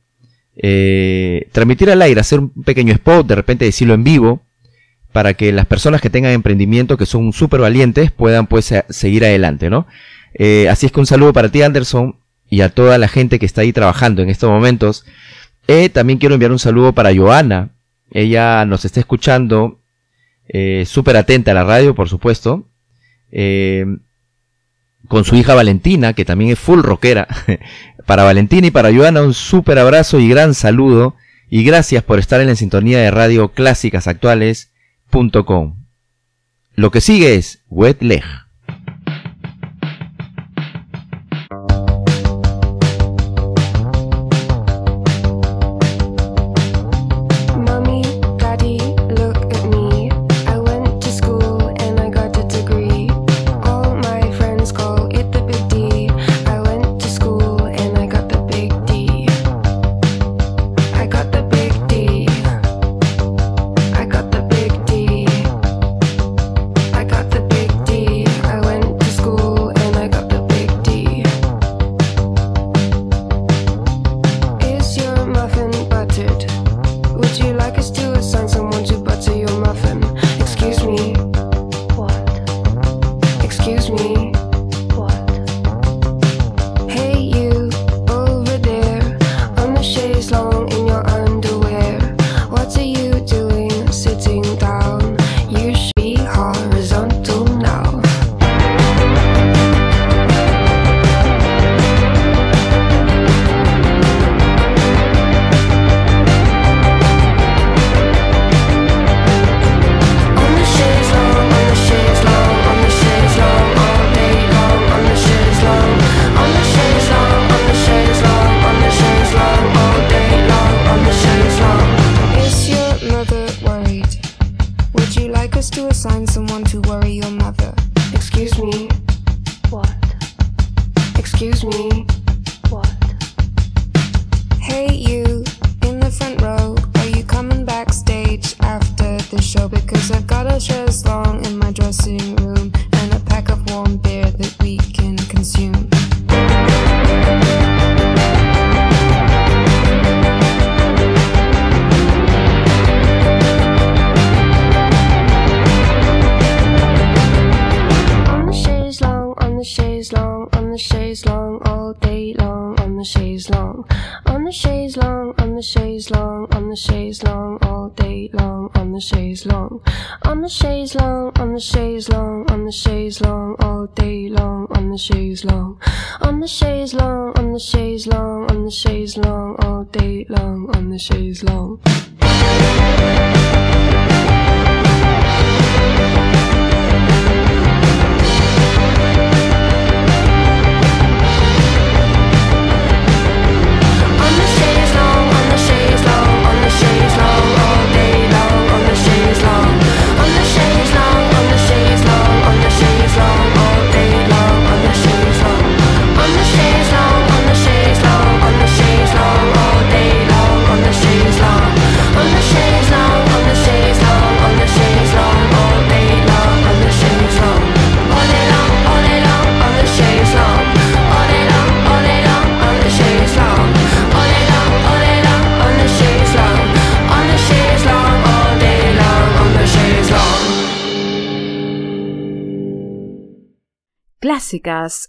eh, 0.55 1.49
transmitir 1.51 1.89
al 1.91 2.01
aire, 2.01 2.21
hacer 2.21 2.39
un 2.39 2.49
pequeño 2.49 2.93
spot, 2.93 3.27
de 3.27 3.35
repente 3.35 3.65
decirlo 3.65 3.93
en 3.93 4.03
vivo 4.03 4.41
para 5.11 5.33
que 5.33 5.51
las 5.51 5.65
personas 5.65 6.01
que 6.01 6.09
tengan 6.09 6.31
emprendimiento, 6.31 6.97
que 6.97 7.05
son 7.05 7.33
súper 7.33 7.61
valientes, 7.61 8.11
puedan 8.11 8.47
pues 8.47 8.73
seguir 8.89 9.25
adelante, 9.25 9.69
¿no? 9.69 9.87
Eh, 10.33 10.67
así 10.69 10.85
es 10.85 10.91
que 10.91 10.99
un 10.99 11.07
saludo 11.07 11.33
para 11.33 11.49
ti, 11.49 11.63
Anderson, 11.63 12.17
y 12.49 12.61
a 12.61 12.69
toda 12.69 12.97
la 12.97 13.07
gente 13.07 13.39
que 13.39 13.45
está 13.45 13.61
ahí 13.61 13.73
trabajando 13.73 14.21
en 14.21 14.29
estos 14.29 14.49
momentos. 14.49 15.05
También 15.93 16.19
quiero 16.19 16.35
enviar 16.35 16.51
un 16.51 16.59
saludo 16.59 16.93
para 16.93 17.15
Joana. 17.15 17.71
Ella 18.11 18.65
nos 18.65 18.85
está 18.85 18.99
escuchando, 18.99 19.79
eh, 20.47 20.83
súper 20.85 21.17
atenta 21.17 21.51
a 21.51 21.53
la 21.53 21.63
radio, 21.63 21.95
por 21.95 22.09
supuesto. 22.09 22.67
Eh, 23.31 23.85
con 25.07 25.25
su 25.25 25.35
hija 25.35 25.55
Valentina, 25.55 26.13
que 26.13 26.25
también 26.25 26.51
es 26.51 26.59
full 26.59 26.81
rockera. 26.81 27.27
para 28.05 28.23
Valentina 28.23 28.67
y 28.67 28.71
para 28.71 28.93
Joana, 28.93 29.21
un 29.21 29.33
súper 29.33 29.79
abrazo 29.79 30.19
y 30.19 30.27
gran 30.29 30.53
saludo. 30.53 31.15
Y 31.49 31.63
gracias 31.63 32.03
por 32.03 32.19
estar 32.19 32.41
en 32.41 32.47
la 32.47 32.55
sintonía 32.55 32.99
de 32.99 33.11
radio 33.11 33.53
clásicasactuales.com. 33.53 35.75
Lo 36.75 36.91
que 36.91 36.99
sigue 37.01 37.35
es 37.35 37.63
Wet 37.69 38.01
Leg. 38.01 38.23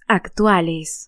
actuales. 0.06 1.07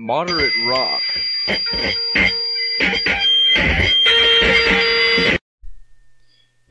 Moderate 0.00 0.52
rock. 0.64 1.02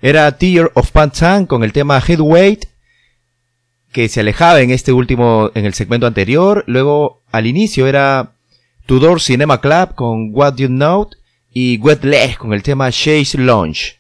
Era 0.02 0.38
Tear 0.38 0.72
of 0.76 0.92
Pantan 0.92 1.46
con 1.46 1.66
el 1.66 1.74
tema 1.74 2.00
Headweight, 2.00 2.68
que 3.92 4.08
se 4.08 4.22
alejaba 4.22 4.62
en 4.62 4.72
este 4.72 4.94
último, 4.94 5.52
en 5.56 5.66
el 5.66 5.74
segmento 5.74 6.08
anterior. 6.08 6.64
Luego, 6.68 7.22
al 7.30 7.48
inicio 7.48 7.86
era 7.86 8.32
Tudor 8.86 9.20
Cinema 9.20 9.60
Club 9.60 9.96
con 9.96 10.30
What 10.32 10.56
You 10.56 10.70
Know 10.70 11.10
y 11.52 11.80
Wet 11.80 12.06
Leg 12.06 12.38
con 12.38 12.54
el 12.54 12.64
tema 12.64 12.90
Chase 12.92 13.38
Launch. 13.38 14.00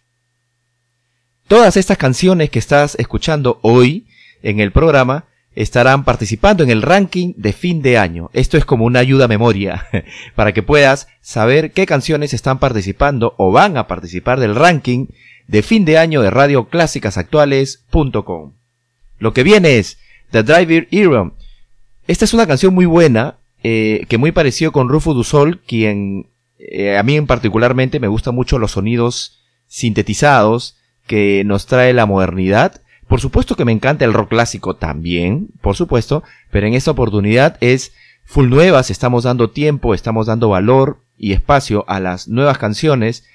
Todas 1.49 1.75
estas 1.75 1.97
canciones 1.97 2.49
que 2.49 2.59
estás 2.59 2.95
escuchando 2.95 3.59
hoy 3.61 4.07
en 4.41 4.61
el 4.61 4.71
programa 4.71 5.25
estarán 5.57 6.05
participando 6.05 6.63
en 6.63 6.69
el 6.69 6.83
ranking 6.83 7.33
de 7.35 7.51
fin 7.51 7.81
de 7.81 7.97
año. 7.97 8.29
Esto 8.33 8.57
es 8.57 8.65
como 8.65 8.85
una 8.85 8.99
ayuda 8.99 9.25
a 9.25 9.27
memoria 9.27 9.87
para 10.35 10.53
que 10.53 10.61
puedas 10.61 11.07
saber 11.19 11.71
qué 11.71 11.87
canciones 11.87 12.35
están 12.35 12.59
participando 12.59 13.33
o 13.37 13.51
van 13.51 13.75
a 13.75 13.87
participar 13.87 14.39
del 14.39 14.53
ranking 14.53 15.07
de 15.47 15.63
fin 15.63 15.83
de 15.83 15.97
año 15.97 16.21
de 16.21 16.29
radioclásicasactuales.com. 16.29 18.53
Lo 19.17 19.33
que 19.33 19.41
viene 19.41 19.79
es 19.79 19.97
The 20.29 20.43
Driver 20.43 20.87
Hero. 20.91 21.35
Esta 22.07 22.25
es 22.25 22.35
una 22.35 22.45
canción 22.45 22.75
muy 22.75 22.85
buena, 22.85 23.39
eh, 23.63 24.05
que 24.09 24.19
muy 24.19 24.31
parecido 24.31 24.71
con 24.71 24.89
Rufus 24.89 25.15
du 25.15 25.23
Sol, 25.23 25.63
quien 25.65 26.29
eh, 26.59 26.97
a 26.97 27.03
mí 27.03 27.15
en 27.15 27.25
particularmente 27.25 27.99
me 27.99 28.07
gustan 28.07 28.35
mucho 28.35 28.59
los 28.59 28.73
sonidos 28.73 29.39
sintetizados 29.65 30.77
que 31.07 31.41
nos 31.45 31.65
trae 31.65 31.93
la 31.93 32.05
modernidad. 32.05 32.83
Por 33.07 33.21
supuesto 33.21 33.55
que 33.55 33.65
me 33.65 33.71
encanta 33.71 34.05
el 34.05 34.13
rock 34.13 34.29
clásico 34.29 34.75
también, 34.75 35.49
por 35.61 35.75
supuesto, 35.75 36.23
pero 36.51 36.67
en 36.67 36.73
esta 36.73 36.91
oportunidad 36.91 37.57
es 37.61 37.93
full 38.25 38.49
nuevas, 38.49 38.89
estamos 38.91 39.23
dando 39.23 39.49
tiempo, 39.49 39.93
estamos 39.93 40.27
dando 40.27 40.49
valor 40.49 40.99
y 41.17 41.31
espacio 41.31 41.85
a 41.87 41.99
las 41.99 42.27
nuevas 42.27 42.57
canciones 42.57 43.25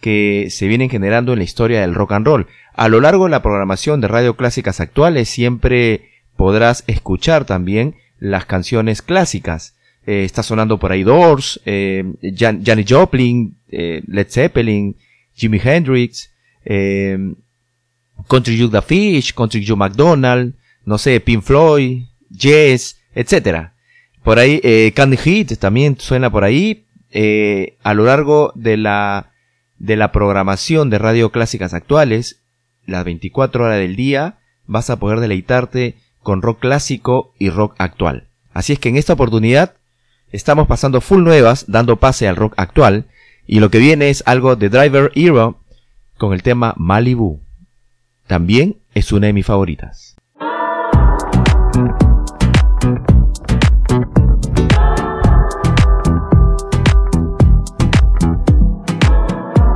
que 0.00 0.48
se 0.50 0.66
vienen 0.66 0.90
generando 0.90 1.32
en 1.32 1.38
la 1.38 1.44
historia 1.44 1.80
del 1.80 1.94
rock 1.94 2.12
and 2.12 2.26
roll. 2.26 2.46
A 2.74 2.88
lo 2.88 3.00
largo 3.00 3.24
de 3.24 3.30
la 3.30 3.42
programación 3.42 4.00
de 4.00 4.08
Radio 4.08 4.36
Clásicas 4.36 4.80
Actuales 4.80 5.28
siempre 5.28 6.10
podrás 6.36 6.84
escuchar 6.86 7.44
también 7.44 7.94
las 8.18 8.44
canciones 8.44 9.00
clásicas. 9.00 9.76
Eh, 10.06 10.24
está 10.24 10.42
sonando 10.42 10.78
por 10.78 10.92
ahí 10.92 11.04
Doors, 11.04 11.60
eh, 11.64 12.04
Jan 12.36 12.64
Janis 12.64 12.86
Joplin, 12.88 13.56
eh, 13.68 14.02
Led 14.06 14.26
Zeppelin, 14.28 14.96
Jimi 15.34 15.60
Hendrix, 15.62 16.32
eh, 16.64 17.34
Country 18.28 18.58
Joe 18.58 18.70
the 18.70 18.82
Fish, 18.82 19.34
Country 19.34 19.64
McDonald, 19.76 20.54
no 20.84 20.98
sé, 20.98 21.20
Pink 21.20 21.42
Floyd, 21.42 22.04
Yes, 22.30 23.00
etc. 23.14 23.72
Por 24.22 24.38
ahí, 24.38 24.60
eh, 24.62 24.92
Candy 24.94 25.16
Hit 25.16 25.58
también 25.58 25.96
suena 25.98 26.30
por 26.30 26.44
ahí. 26.44 26.86
Eh, 27.10 27.76
a 27.82 27.92
lo 27.92 28.04
largo 28.04 28.52
de 28.54 28.76
la, 28.76 29.32
de 29.78 29.96
la 29.96 30.12
programación 30.12 30.88
de 30.88 30.98
Radio 30.98 31.30
Clásicas 31.30 31.74
Actuales, 31.74 32.42
las 32.86 33.04
24 33.04 33.64
horas 33.64 33.78
del 33.78 33.96
día, 33.96 34.38
vas 34.66 34.88
a 34.90 34.98
poder 34.98 35.20
deleitarte 35.20 35.96
con 36.22 36.40
rock 36.40 36.60
clásico 36.60 37.34
y 37.38 37.50
rock 37.50 37.74
actual. 37.78 38.28
Así 38.54 38.72
es 38.72 38.78
que 38.78 38.88
en 38.88 38.96
esta 38.96 39.12
oportunidad 39.12 39.74
estamos 40.30 40.66
pasando 40.66 41.00
full 41.00 41.22
nuevas, 41.22 41.66
dando 41.68 41.96
pase 41.96 42.28
al 42.28 42.36
rock 42.36 42.54
actual, 42.56 43.06
y 43.46 43.60
lo 43.60 43.70
que 43.70 43.78
viene 43.78 44.08
es 44.08 44.22
algo 44.24 44.56
de 44.56 44.68
Driver 44.68 45.10
Hero 45.14 45.60
con 46.16 46.32
el 46.32 46.42
tema 46.42 46.74
Malibu. 46.78 47.41
También 48.32 48.78
es 48.94 49.12
una 49.12 49.26
de 49.26 49.34
mis 49.34 49.44
favoritas. 49.44 50.16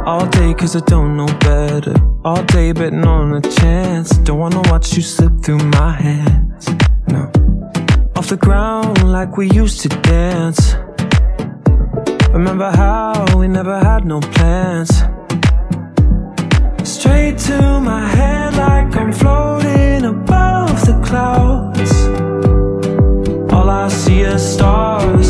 All 0.07 0.27
day 0.31 0.55
cause 0.55 0.75
I 0.75 0.81
don't 0.87 1.19
know 1.19 1.27
better. 1.41 1.93
All 2.25 2.43
day 2.45 2.73
betting 2.73 3.05
on 3.05 3.35
a 3.35 3.43
chance. 3.43 4.17
Don't 4.25 4.39
wanna 4.39 4.63
watch 4.71 4.97
you 4.97 5.03
slip 5.03 5.39
through 5.43 5.63
my 5.79 5.93
hands. 5.93 6.67
No. 7.09 7.31
Off 8.17 8.29
the 8.29 8.39
ground 8.39 9.03
like 9.05 9.37
we 9.37 9.51
used 9.51 9.83
to 9.83 9.91
dance. 10.01 10.77
Remember 12.33 12.71
how 12.71 13.27
we 13.37 13.49
never 13.49 13.79
had 13.79 14.07
no 14.07 14.21
plans. 14.21 15.03
Straight 16.87 17.37
to 17.39 17.81
my 17.81 18.07
head 18.07 18.55
like 18.55 18.97
I'm 18.97 19.13
floating 19.13 20.05
above 20.05 20.87
the 20.87 20.95
clouds. 21.05 21.93
All 23.53 23.69
I 23.69 23.89
see 23.89 24.21
is 24.21 24.41
stars. 24.55 25.26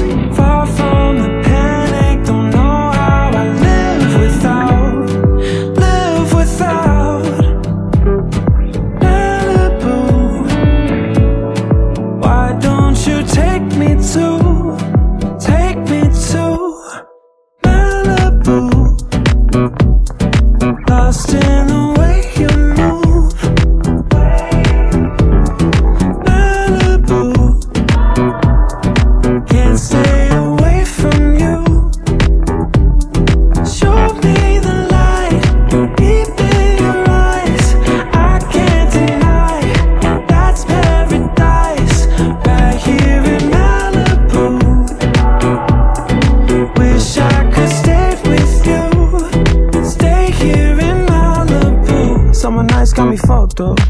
Nights 52.86 52.92
got 52.92 53.10
me 53.10 53.16
fucked 53.16 53.60
up. 53.60 53.80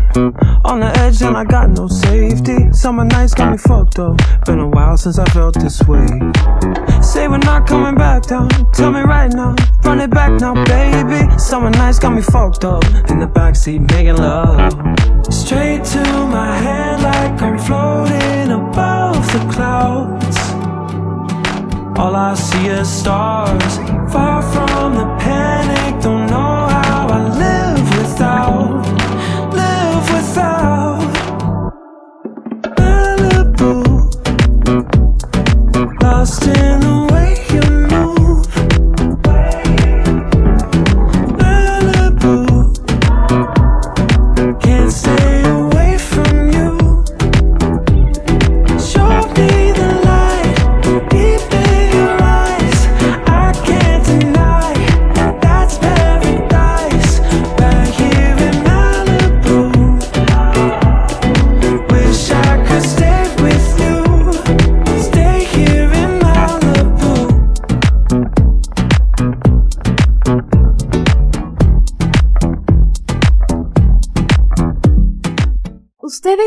On 0.65 0.81
the 0.81 0.91
edge 0.97 1.21
and 1.21 1.37
I 1.37 1.45
got 1.45 1.69
no 1.69 1.87
safety. 1.87 2.73
Summer 2.73 3.05
nights 3.05 3.35
got 3.35 3.51
me 3.53 3.59
fucked 3.59 3.99
up. 3.99 4.17
Been 4.47 4.59
a 4.59 4.69
while 4.69 4.97
since 4.97 5.19
I 5.19 5.27
felt 5.27 5.55
this 5.55 5.83
way. 5.83 6.07
Say 7.03 7.29
we're 7.29 7.37
not 7.39 7.67
coming 7.67 7.95
back 7.95 8.23
down. 8.23 8.49
Tell 8.73 8.91
me 8.91 9.01
right 9.01 9.31
now. 9.31 9.55
Run 9.85 10.01
it 10.01 10.09
back 10.11 10.41
now, 10.41 10.55
baby. 10.65 11.29
Summer 11.39 11.69
nights 11.69 11.99
got 11.99 12.15
me 12.15 12.23
fucked 12.23 12.65
up. 12.65 12.85
In 13.11 13.19
the 13.19 13.27
backseat 13.27 13.81
making 13.93 14.17
love. 14.17 14.73
Straight 15.31 15.85
to 15.93 16.03
my 16.29 16.57
head 16.57 17.03
like 17.03 17.43
I'm 17.43 17.59
floating 17.59 18.51
above 18.51 19.27
the 19.31 19.41
clouds. 19.53 20.39
All 21.99 22.15
I 22.17 22.35
see 22.35 22.67
is 22.69 22.89
stars. 22.89 23.77
Far 24.11 24.41
from 24.41 24.95
the 24.95 25.07
panic, 25.19 25.66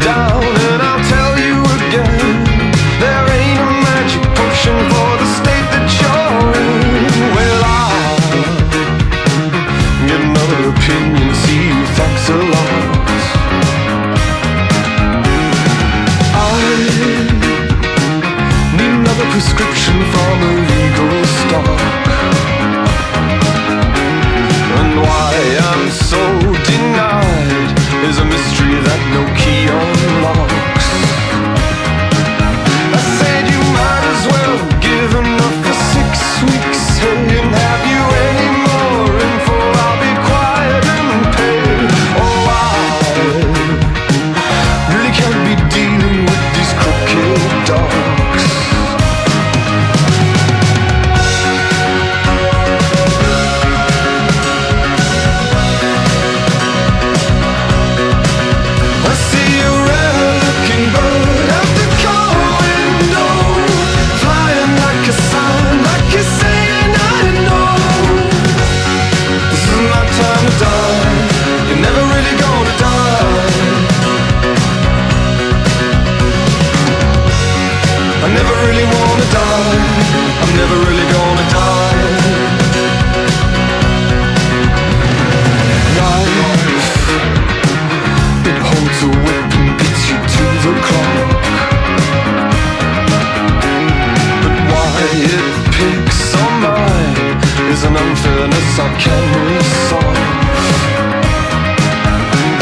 down, 0.00 0.49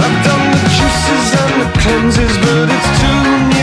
I've 0.00 0.18
done 0.24 0.44
the 0.52 0.60
juices 0.76 1.28
and 1.40 1.54
the 1.60 1.68
cleanses 1.80 2.34
But 2.38 2.68
it's 2.70 2.90
too 3.00 3.57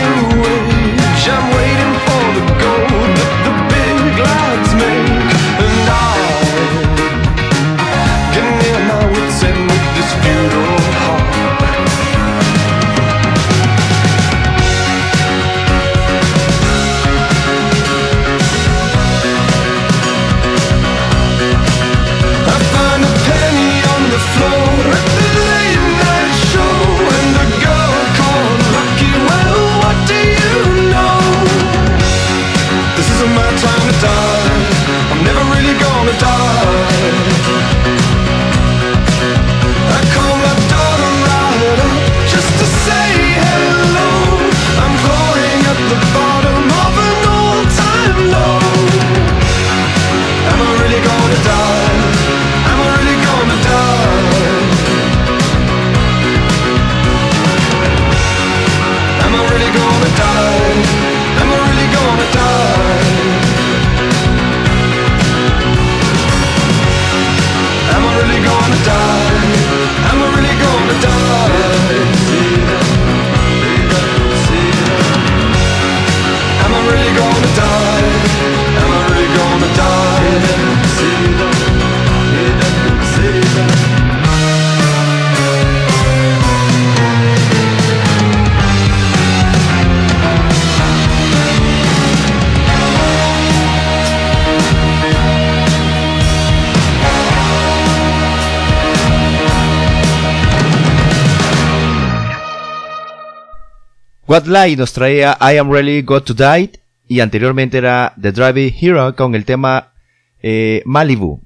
What 104.36 104.48
Lie 104.48 104.76
nos 104.76 104.92
traía 104.92 105.38
I 105.40 105.56
Am 105.56 105.70
Really 105.70 106.02
Got 106.02 106.26
to 106.26 106.34
Die 106.34 106.70
y 107.08 107.20
anteriormente 107.20 107.78
era 107.78 108.12
The 108.20 108.32
Driving 108.32 108.74
Hero 108.78 109.16
con 109.16 109.34
el 109.34 109.46
tema 109.46 109.94
eh, 110.42 110.82
Malibu. 110.84 111.40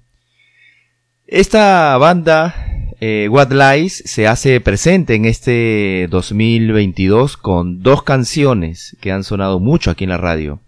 Esta 1.25 1.97
banda 1.99 2.53
eh, 3.01 3.29
What 3.31 3.53
Lies 3.53 4.03
se 4.07 4.27
hace 4.27 4.61
presente 4.61 5.15
en 5.15 5.25
este 5.25 6.09
2022 6.11 7.37
con 7.37 7.81
dos 7.81 8.03
canciones 8.03 8.97
que 9.01 9.13
han 9.13 9.23
sonado 9.23 9.61
mucho 9.61 9.93
aquí 9.93 10.03
en 10.03 10.11
la 10.11 10.17
radio. 10.17 10.59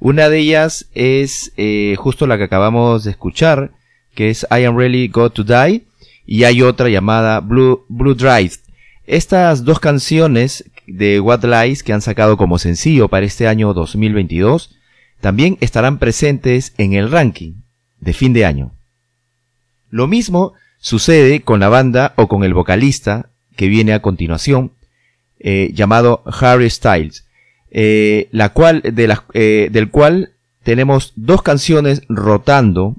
Una 0.00 0.30
de 0.30 0.38
ellas 0.38 0.88
es 0.94 1.52
eh, 1.58 1.96
justo 1.98 2.26
la 2.26 2.38
que 2.38 2.44
acabamos 2.44 3.04
de 3.04 3.10
escuchar, 3.10 3.72
que 4.14 4.30
es 4.30 4.46
I 4.50 4.64
Am 4.64 4.74
Really 4.74 5.08
Got 5.08 5.34
to 5.34 5.44
Die, 5.44 5.84
y 6.24 6.44
hay 6.44 6.62
otra 6.62 6.88
llamada 6.88 7.40
Blue 7.40 7.84
Drive. 7.90 8.52
Estas 9.06 9.64
dos 9.64 9.80
canciones 9.80 10.64
de 10.88 11.20
What 11.20 11.44
Lies 11.44 11.82
que 11.82 11.92
han 11.92 12.00
sacado 12.00 12.36
como 12.36 12.58
sencillo 12.58 13.08
para 13.08 13.26
este 13.26 13.46
año 13.46 13.74
2022 13.74 14.74
también 15.20 15.58
estarán 15.60 15.98
presentes 15.98 16.74
en 16.78 16.92
el 16.92 17.10
ranking 17.10 17.54
de 18.00 18.12
fin 18.12 18.32
de 18.32 18.44
año. 18.44 18.72
Lo 19.90 20.06
mismo 20.06 20.54
sucede 20.78 21.40
con 21.40 21.60
la 21.60 21.68
banda 21.68 22.14
o 22.16 22.28
con 22.28 22.44
el 22.44 22.54
vocalista 22.54 23.30
que 23.56 23.68
viene 23.68 23.92
a 23.92 24.02
continuación, 24.02 24.72
eh, 25.40 25.70
llamado 25.74 26.22
Harry 26.26 26.70
Styles, 26.70 27.26
eh, 27.70 28.28
la 28.30 28.50
cual, 28.50 28.82
de 28.82 29.16
eh, 29.34 29.68
del 29.70 29.90
cual 29.90 30.32
tenemos 30.62 31.12
dos 31.16 31.42
canciones 31.42 32.02
rotando 32.08 32.96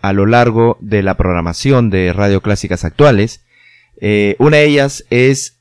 a 0.00 0.12
lo 0.12 0.26
largo 0.26 0.78
de 0.80 1.02
la 1.02 1.16
programación 1.16 1.90
de 1.90 2.12
Radio 2.12 2.40
Clásicas 2.40 2.84
Actuales. 2.84 3.44
Una 4.38 4.58
de 4.58 4.64
ellas 4.64 5.04
es 5.10 5.57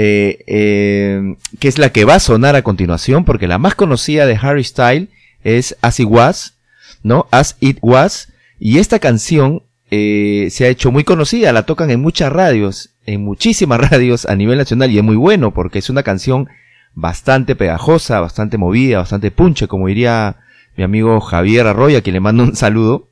eh, 0.00 0.44
eh, 0.46 1.34
que 1.58 1.66
es 1.66 1.76
la 1.76 1.90
que 1.90 2.04
va 2.04 2.14
a 2.14 2.20
sonar 2.20 2.54
a 2.54 2.62
continuación, 2.62 3.24
porque 3.24 3.48
la 3.48 3.58
más 3.58 3.74
conocida 3.74 4.26
de 4.26 4.38
Harry 4.40 4.62
Style 4.62 5.08
es 5.42 5.76
As 5.82 5.98
It 5.98 6.06
Was, 6.08 6.54
¿no? 7.02 7.26
As 7.32 7.56
It 7.58 7.78
Was, 7.82 8.32
y 8.60 8.78
esta 8.78 9.00
canción 9.00 9.64
eh, 9.90 10.46
se 10.52 10.66
ha 10.66 10.68
hecho 10.68 10.92
muy 10.92 11.02
conocida, 11.02 11.52
la 11.52 11.64
tocan 11.64 11.90
en 11.90 12.00
muchas 12.00 12.32
radios, 12.32 12.90
en 13.06 13.24
muchísimas 13.24 13.80
radios 13.90 14.24
a 14.26 14.36
nivel 14.36 14.58
nacional, 14.58 14.88
y 14.92 14.98
es 14.98 15.04
muy 15.04 15.16
bueno, 15.16 15.52
porque 15.52 15.80
es 15.80 15.90
una 15.90 16.04
canción 16.04 16.48
bastante 16.94 17.56
pegajosa, 17.56 18.20
bastante 18.20 18.56
movida, 18.56 18.98
bastante 18.98 19.32
punche, 19.32 19.66
como 19.66 19.88
diría 19.88 20.36
mi 20.76 20.84
amigo 20.84 21.20
Javier 21.20 21.66
Arroyo, 21.66 21.98
a 21.98 22.02
quien 22.02 22.14
le 22.14 22.20
mando 22.20 22.44
un 22.44 22.54
saludo. 22.54 23.08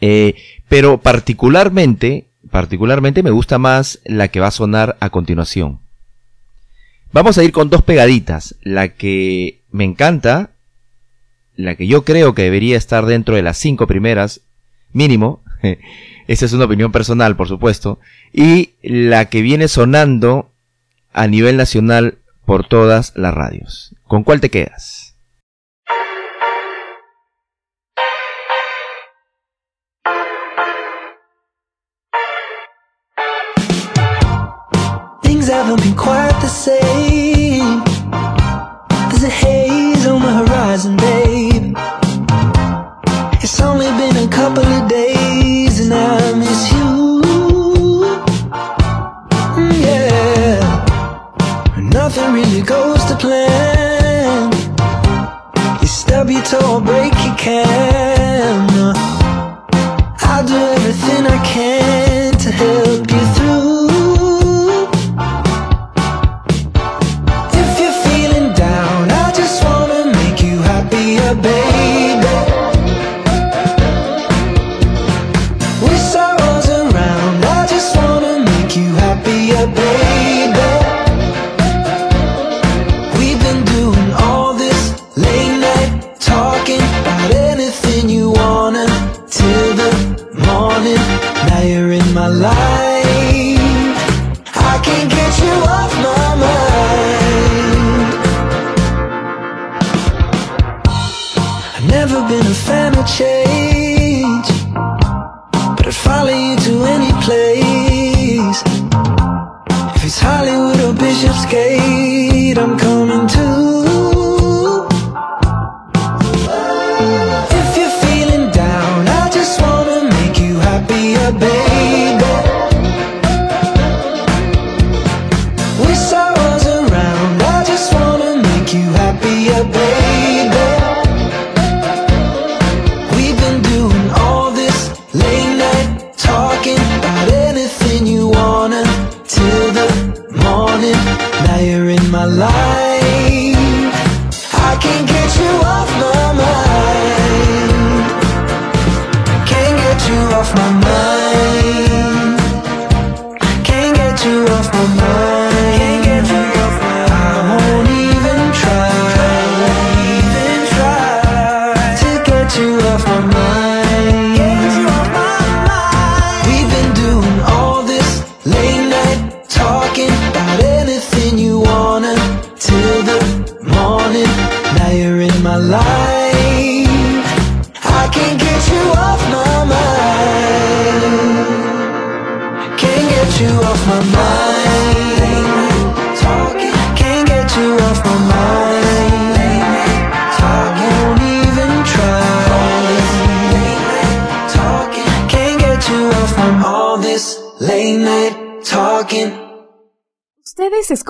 Eh, 0.00 0.36
pero 0.70 1.02
particularmente, 1.02 2.28
particularmente 2.50 3.22
me 3.22 3.30
gusta 3.30 3.58
más 3.58 4.00
la 4.06 4.28
que 4.28 4.40
va 4.40 4.46
a 4.46 4.52
sonar 4.52 4.96
a 5.00 5.10
continuación. 5.10 5.81
Vamos 7.12 7.36
a 7.36 7.44
ir 7.44 7.52
con 7.52 7.68
dos 7.68 7.82
pegaditas. 7.82 8.56
La 8.62 8.88
que 8.88 9.60
me 9.70 9.84
encanta, 9.84 10.50
la 11.56 11.74
que 11.74 11.86
yo 11.86 12.04
creo 12.04 12.34
que 12.34 12.42
debería 12.42 12.78
estar 12.78 13.04
dentro 13.04 13.36
de 13.36 13.42
las 13.42 13.58
cinco 13.58 13.86
primeras, 13.86 14.40
mínimo. 14.92 15.42
Esa 16.26 16.46
es 16.46 16.52
una 16.54 16.64
opinión 16.64 16.90
personal, 16.90 17.36
por 17.36 17.48
supuesto. 17.48 17.98
Y 18.32 18.70
la 18.82 19.26
que 19.26 19.42
viene 19.42 19.68
sonando 19.68 20.52
a 21.12 21.26
nivel 21.26 21.58
nacional 21.58 22.18
por 22.46 22.66
todas 22.66 23.12
las 23.14 23.34
radios. 23.34 23.94
¿Con 24.04 24.24
cuál 24.24 24.40
te 24.40 24.50
quedas? 24.50 25.11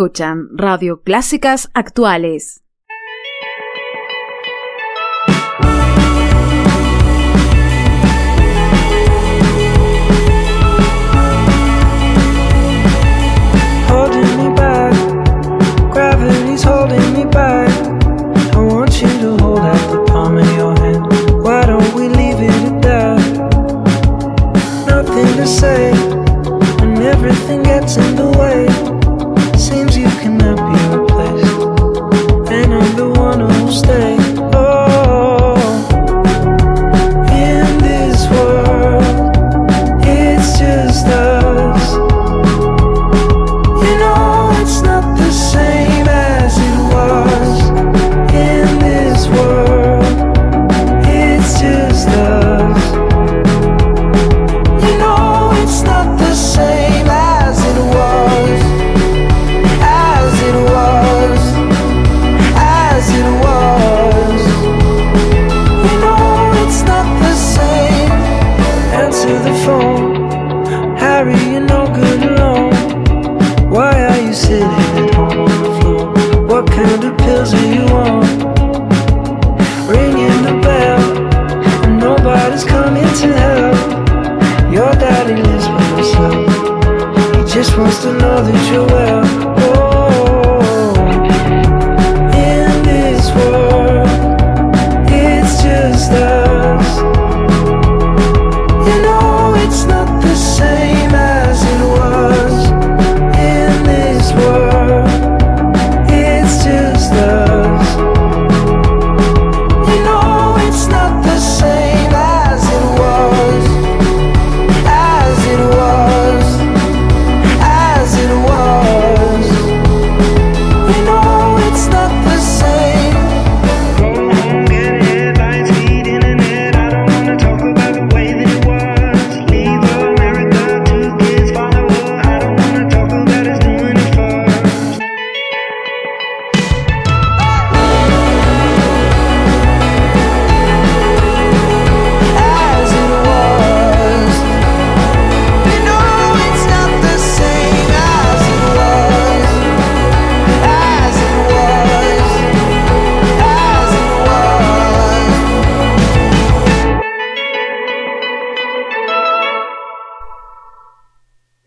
Escuchan 0.02 0.48
Radio 0.56 1.00
Clásicas 1.02 1.70
Actuales. 1.74 2.61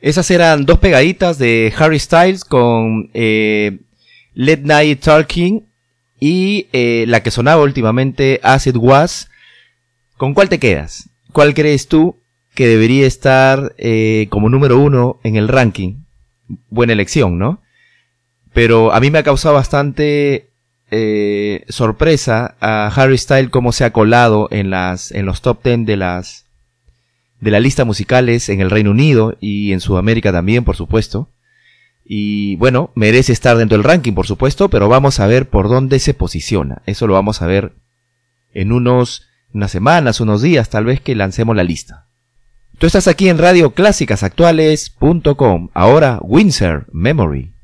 Esas 0.05 0.29
eran 0.29 0.67
dos 0.67 0.77
pegaditas 0.77 1.39
de 1.39 1.73
Harry 1.79 1.97
Styles 1.97 2.45
con 2.45 3.09
eh, 3.15 3.79
Let 4.35 4.59
Night 4.59 4.99
Talking 4.99 5.65
y 6.19 6.67
eh, 6.73 7.05
la 7.07 7.23
que 7.23 7.31
sonaba 7.31 7.63
últimamente, 7.63 8.39
As 8.43 8.67
It 8.67 8.75
Was. 8.77 9.31
¿Con 10.15 10.35
cuál 10.35 10.47
te 10.47 10.59
quedas? 10.59 11.09
¿Cuál 11.31 11.55
crees 11.55 11.87
tú 11.87 12.17
que 12.53 12.67
debería 12.67 13.07
estar 13.07 13.73
eh, 13.79 14.27
como 14.29 14.47
número 14.47 14.77
uno 14.77 15.19
en 15.23 15.37
el 15.37 15.47
ranking? 15.47 16.03
Buena 16.69 16.93
elección, 16.93 17.39
¿no? 17.39 17.63
Pero 18.53 18.93
a 18.93 18.99
mí 18.99 19.09
me 19.09 19.17
ha 19.17 19.23
causado 19.23 19.55
bastante 19.55 20.51
eh, 20.91 21.65
sorpresa 21.67 22.57
a 22.59 22.91
Harry 22.95 23.17
Styles 23.17 23.49
cómo 23.49 23.71
se 23.71 23.85
ha 23.85 23.91
colado 23.91 24.49
en, 24.51 24.69
las, 24.69 25.11
en 25.11 25.25
los 25.25 25.41
top 25.41 25.63
10 25.63 25.87
de 25.87 25.97
las 25.97 26.44
de 27.39 27.51
la 27.51 27.59
lista 27.59 27.85
musicales 27.85 28.49
en 28.49 28.61
el 28.61 28.69
Reino 28.69 28.91
Unido 28.91 29.37
y 29.39 29.71
en 29.73 29.79
Sudamérica 29.79 30.31
también, 30.31 30.63
por 30.63 30.75
supuesto. 30.75 31.29
Y 32.03 32.55
bueno, 32.57 32.91
merece 32.95 33.33
estar 33.33 33.57
dentro 33.57 33.77
del 33.77 33.83
ranking, 33.83 34.13
por 34.13 34.27
supuesto, 34.27 34.69
pero 34.69 34.87
vamos 34.87 35.19
a 35.19 35.27
ver 35.27 35.49
por 35.49 35.69
dónde 35.69 35.99
se 35.99 36.13
posiciona. 36.13 36.81
Eso 36.85 37.07
lo 37.07 37.13
vamos 37.13 37.41
a 37.41 37.47
ver 37.47 37.73
en 38.53 38.71
unos, 38.71 39.27
unas 39.53 39.71
semanas, 39.71 40.21
unos 40.21 40.41
días, 40.41 40.69
tal 40.69 40.85
vez 40.85 41.01
que 41.01 41.15
lancemos 41.15 41.55
la 41.55 41.63
lista. 41.63 42.07
Tú 42.77 42.87
estás 42.87 43.07
aquí 43.07 43.29
en 43.29 43.37
Radio 43.37 43.73
Ahora, 45.73 46.19
Windsor 46.21 46.87
Memory. 46.91 47.54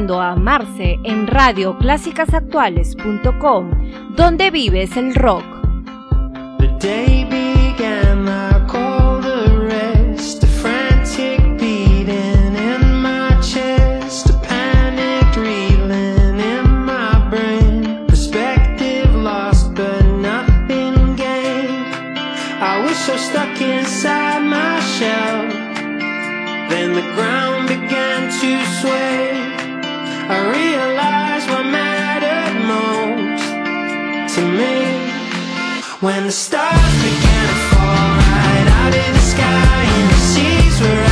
Comenzando 0.00 0.22
a 0.22 0.32
amarse 0.32 0.98
en 1.04 1.26
Radio 1.26 1.76
radioclásicasactuales.com, 1.78 3.70
donde 4.16 4.50
vives 4.50 4.96
el 4.96 5.14
rock. 5.14 5.44
The 6.58 6.68
day 6.80 7.24
began, 7.24 8.26
I 8.26 8.64
called 8.66 9.24
the 9.24 9.58
rest, 9.66 10.42
a 10.42 10.46
frantic 10.46 11.42
beating 11.58 12.56
in 12.56 13.02
my 13.02 13.38
chest, 13.42 14.30
a 14.30 14.40
panicked 14.40 15.36
reeling 15.36 16.40
in 16.40 16.86
my 16.86 17.28
brain, 17.28 18.06
perspective 18.06 19.14
lost 19.14 19.74
but 19.74 20.02
nothing 20.02 21.14
gained. 21.16 22.18
I 22.58 22.80
was 22.82 22.96
so 22.96 23.18
stuck 23.18 23.60
inside 23.60 24.44
my 24.44 24.80
shell, 24.80 25.46
then 26.70 26.94
the 26.94 27.02
ground. 27.14 27.39
When 36.00 36.24
the 36.24 36.32
stars 36.32 36.94
began 37.02 37.48
to 37.48 37.54
fall 37.76 38.16
right 38.16 38.68
out 38.80 38.94
of 38.96 39.14
the 39.14 39.20
sky 39.20 39.84
And 39.84 40.10
the 40.10 40.14
seas 40.16 40.80
were 40.80 41.09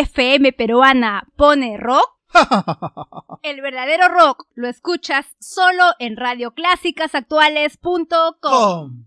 FM 0.00 0.52
peruana 0.52 1.24
pone 1.36 1.76
rock. 1.76 2.10
El 3.42 3.60
verdadero 3.60 4.08
rock 4.08 4.46
lo 4.54 4.68
escuchas 4.68 5.36
solo 5.38 5.84
en 6.00 6.16
radioclásicasactuales.com. 6.16 9.04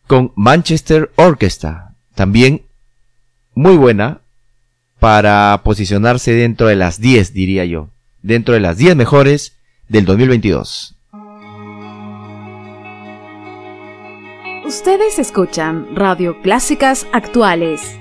con 0.06 0.32
Manchester 0.34 1.10
Orchestra, 1.16 1.94
también 2.14 2.62
muy 3.54 3.76
buena 3.76 4.22
para 4.98 5.60
posicionarse 5.62 6.32
dentro 6.32 6.66
de 6.66 6.76
las 6.76 7.00
10, 7.00 7.34
diría 7.34 7.64
yo, 7.66 7.90
dentro 8.22 8.54
de 8.54 8.60
las 8.60 8.78
10 8.78 8.96
mejores 8.96 9.56
del 9.88 10.06
2022. 10.06 10.96
Ustedes 14.66 15.18
escuchan 15.18 15.86
Radio 15.94 16.40
Clásicas 16.42 17.06
Actuales. 17.12 17.98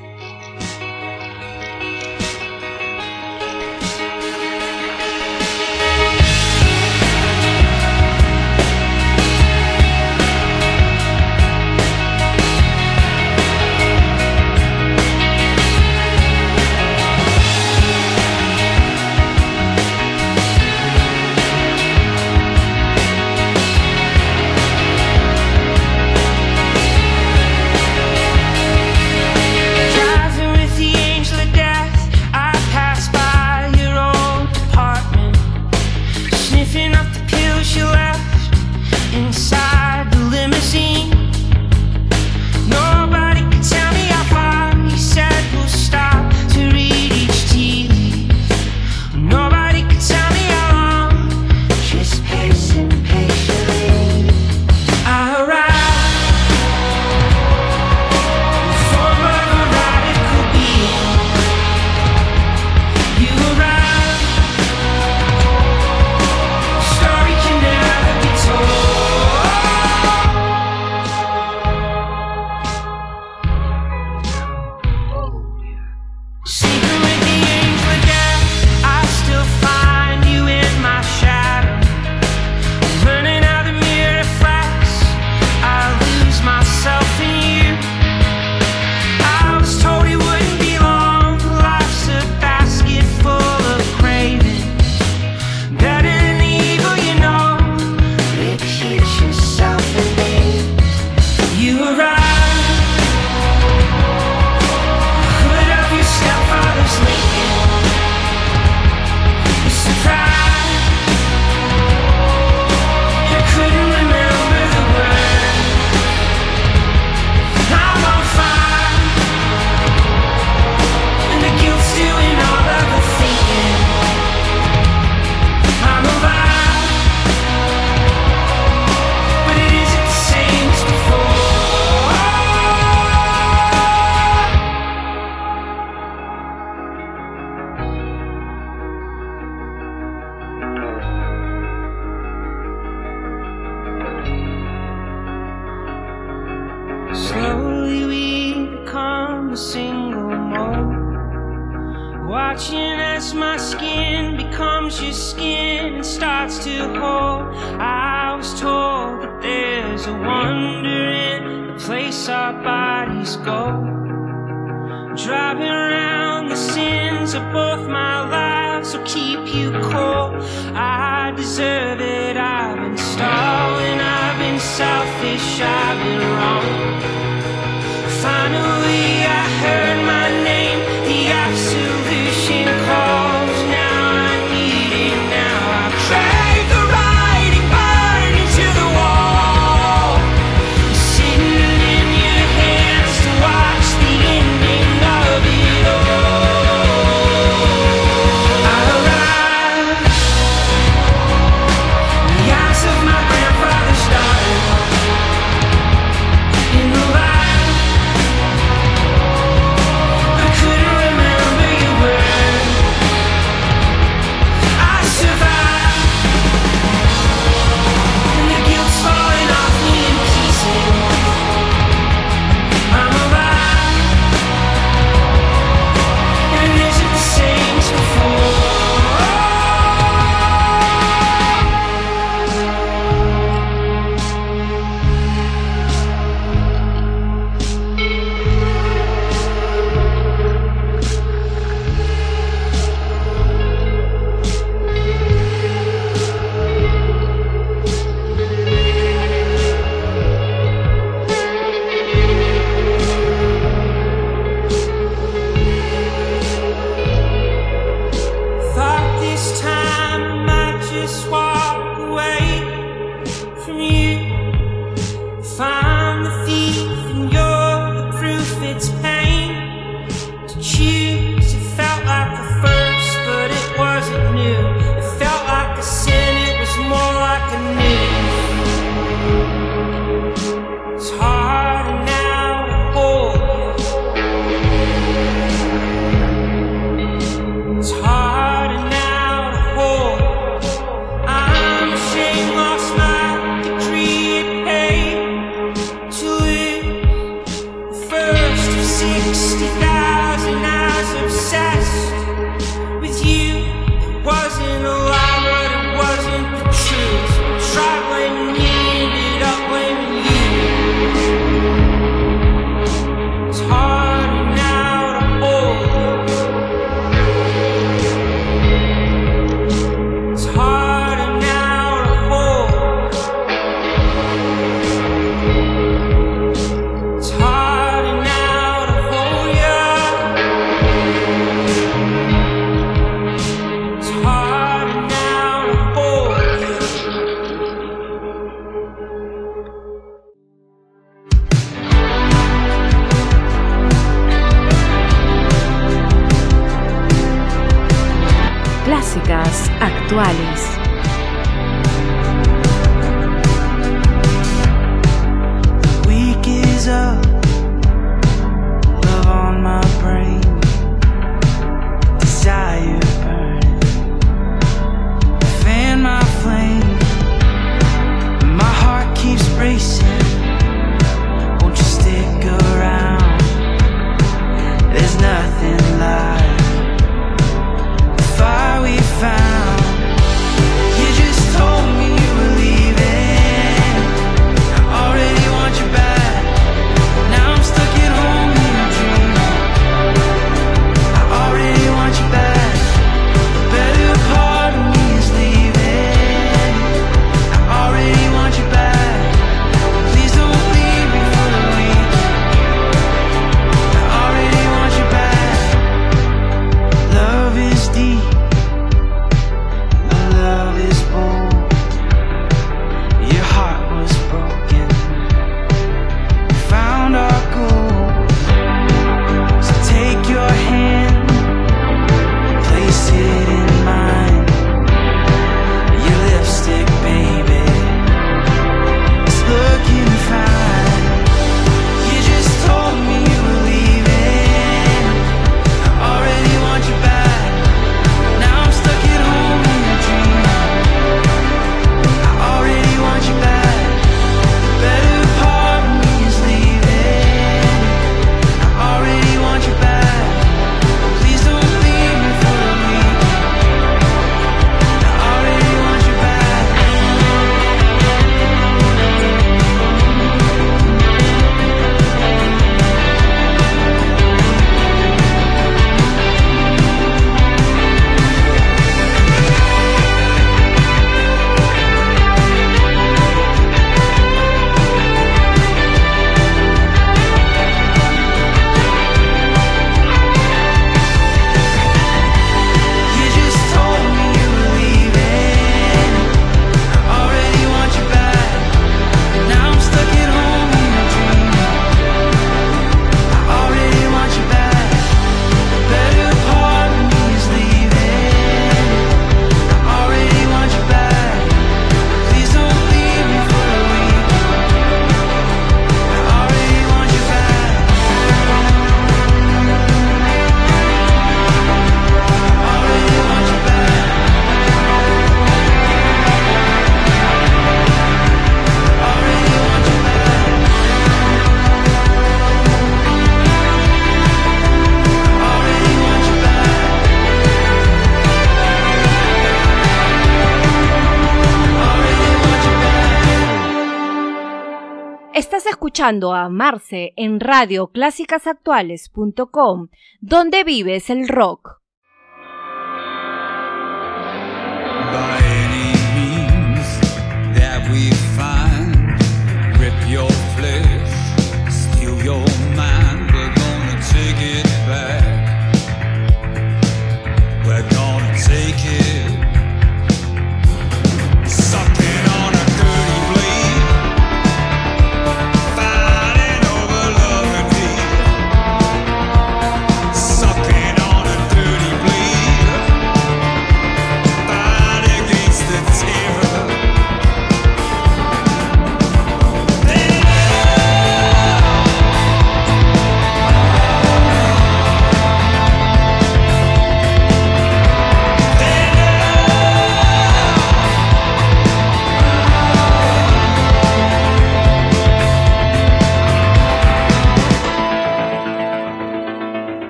Escuchando 535.98 536.36
a 536.36 536.48
Marce 536.48 537.14
en 537.16 537.40
radioclásicasactuales.com, 537.40 539.88
donde 540.22 540.64
vives 540.64 541.10
el 541.10 541.28
rock. 541.28 541.82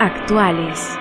Actuales. 0.00 0.98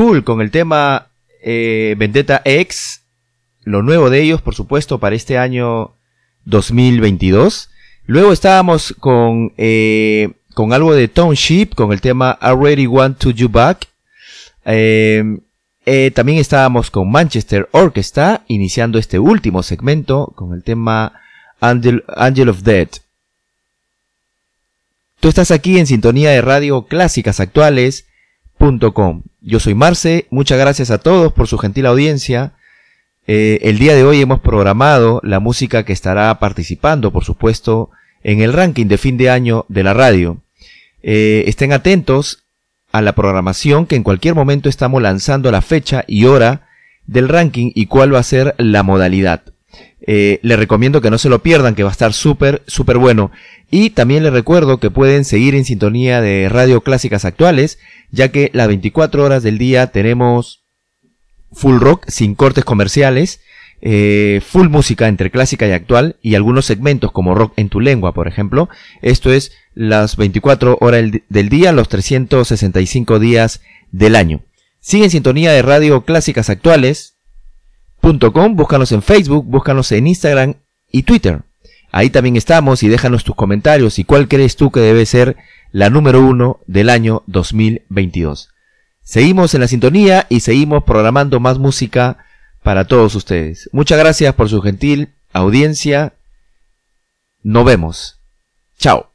Con 0.00 0.40
el 0.40 0.50
tema 0.50 1.08
eh, 1.42 1.94
Vendetta 1.98 2.40
X, 2.46 3.02
lo 3.64 3.82
nuevo 3.82 4.08
de 4.08 4.22
ellos, 4.22 4.40
por 4.40 4.54
supuesto, 4.54 4.98
para 4.98 5.14
este 5.14 5.36
año 5.36 5.92
2022. 6.46 7.68
Luego 8.06 8.32
estábamos 8.32 8.94
con, 8.98 9.52
eh, 9.58 10.30
con 10.54 10.72
algo 10.72 10.94
de 10.94 11.08
Township, 11.08 11.74
con 11.74 11.92
el 11.92 12.00
tema 12.00 12.38
I 12.40 12.54
Really 12.58 12.86
Want 12.86 13.18
to 13.18 13.30
You 13.30 13.50
Back. 13.50 13.88
Eh, 14.64 15.22
eh, 15.84 16.10
también 16.14 16.38
estábamos 16.38 16.90
con 16.90 17.10
Manchester 17.10 17.68
Orchestra, 17.72 18.42
iniciando 18.48 18.98
este 18.98 19.18
último 19.18 19.62
segmento 19.62 20.32
con 20.34 20.54
el 20.54 20.62
tema 20.62 21.12
Angel, 21.60 22.04
Angel 22.16 22.48
of 22.48 22.62
Death. 22.62 23.00
Tú 25.20 25.28
estás 25.28 25.50
aquí 25.50 25.78
en 25.78 25.86
sintonía 25.86 26.30
de 26.30 26.40
radio 26.40 26.86
clásicas 26.86 27.38
actuales. 27.38 28.06
Yo 29.40 29.58
soy 29.58 29.74
Marce, 29.74 30.26
muchas 30.28 30.58
gracias 30.58 30.90
a 30.90 30.98
todos 30.98 31.32
por 31.32 31.46
su 31.46 31.56
gentil 31.56 31.86
audiencia. 31.86 32.52
Eh, 33.26 33.58
el 33.62 33.78
día 33.78 33.94
de 33.94 34.04
hoy 34.04 34.20
hemos 34.20 34.40
programado 34.40 35.18
la 35.24 35.40
música 35.40 35.86
que 35.86 35.94
estará 35.94 36.38
participando, 36.38 37.10
por 37.10 37.24
supuesto, 37.24 37.88
en 38.22 38.42
el 38.42 38.52
ranking 38.52 38.84
de 38.84 38.98
fin 38.98 39.16
de 39.16 39.30
año 39.30 39.64
de 39.70 39.82
la 39.82 39.94
radio. 39.94 40.42
Eh, 41.02 41.44
estén 41.46 41.72
atentos 41.72 42.44
a 42.92 43.00
la 43.00 43.14
programación 43.14 43.86
que 43.86 43.96
en 43.96 44.02
cualquier 44.02 44.34
momento 44.34 44.68
estamos 44.68 45.00
lanzando 45.00 45.50
la 45.50 45.62
fecha 45.62 46.04
y 46.06 46.26
hora 46.26 46.68
del 47.06 47.30
ranking 47.30 47.72
y 47.74 47.86
cuál 47.86 48.14
va 48.14 48.18
a 48.18 48.24
ser 48.24 48.54
la 48.58 48.82
modalidad. 48.82 49.42
Eh, 50.06 50.40
les 50.42 50.58
recomiendo 50.58 51.00
que 51.00 51.10
no 51.10 51.18
se 51.18 51.28
lo 51.28 51.42
pierdan, 51.42 51.74
que 51.74 51.82
va 51.82 51.90
a 51.90 51.92
estar 51.92 52.12
súper, 52.12 52.62
súper 52.66 52.98
bueno. 52.98 53.30
Y 53.70 53.90
también 53.90 54.22
les 54.22 54.32
recuerdo 54.32 54.78
que 54.78 54.90
pueden 54.90 55.24
seguir 55.24 55.54
en 55.54 55.64
sintonía 55.64 56.20
de 56.20 56.48
Radio 56.48 56.80
Clásicas 56.80 57.24
Actuales, 57.24 57.78
ya 58.10 58.30
que 58.30 58.50
las 58.52 58.68
24 58.68 59.24
horas 59.24 59.42
del 59.42 59.58
día 59.58 59.88
tenemos 59.88 60.64
full 61.52 61.78
rock 61.78 62.08
sin 62.08 62.34
cortes 62.34 62.64
comerciales, 62.64 63.40
eh, 63.82 64.42
full 64.46 64.68
música 64.68 65.08
entre 65.08 65.30
clásica 65.30 65.66
y 65.66 65.72
actual 65.72 66.16
y 66.20 66.34
algunos 66.34 66.66
segmentos 66.66 67.12
como 67.12 67.34
rock 67.34 67.54
en 67.56 67.68
tu 67.68 67.80
lengua, 67.80 68.12
por 68.12 68.28
ejemplo. 68.28 68.68
Esto 69.02 69.32
es 69.32 69.52
las 69.74 70.16
24 70.16 70.78
horas 70.80 71.10
del 71.28 71.48
día, 71.48 71.72
los 71.72 71.88
365 71.88 73.18
días 73.18 73.60
del 73.90 74.16
año. 74.16 74.42
Sigue 74.80 75.04
en 75.04 75.10
sintonía 75.10 75.52
de 75.52 75.62
Radio 75.62 76.04
Clásicas 76.04 76.50
Actuales, 76.50 77.16
búscanos 78.18 78.92
en 78.92 79.02
Facebook, 79.02 79.44
búscanos 79.46 79.92
en 79.92 80.06
Instagram 80.06 80.54
y 80.90 81.02
Twitter. 81.02 81.42
Ahí 81.92 82.10
también 82.10 82.36
estamos 82.36 82.82
y 82.82 82.88
déjanos 82.88 83.24
tus 83.24 83.34
comentarios 83.34 83.98
y 83.98 84.04
cuál 84.04 84.28
crees 84.28 84.56
tú 84.56 84.70
que 84.70 84.80
debe 84.80 85.06
ser 85.06 85.36
la 85.72 85.90
número 85.90 86.24
uno 86.24 86.60
del 86.66 86.88
año 86.88 87.22
2022. 87.26 88.50
Seguimos 89.02 89.54
en 89.54 89.60
la 89.60 89.68
sintonía 89.68 90.26
y 90.28 90.40
seguimos 90.40 90.84
programando 90.84 91.40
más 91.40 91.58
música 91.58 92.18
para 92.62 92.86
todos 92.86 93.14
ustedes. 93.14 93.68
Muchas 93.72 93.98
gracias 93.98 94.34
por 94.34 94.48
su 94.48 94.60
gentil 94.62 95.08
audiencia. 95.32 96.14
Nos 97.42 97.64
vemos. 97.64 98.20
Chao. 98.78 99.09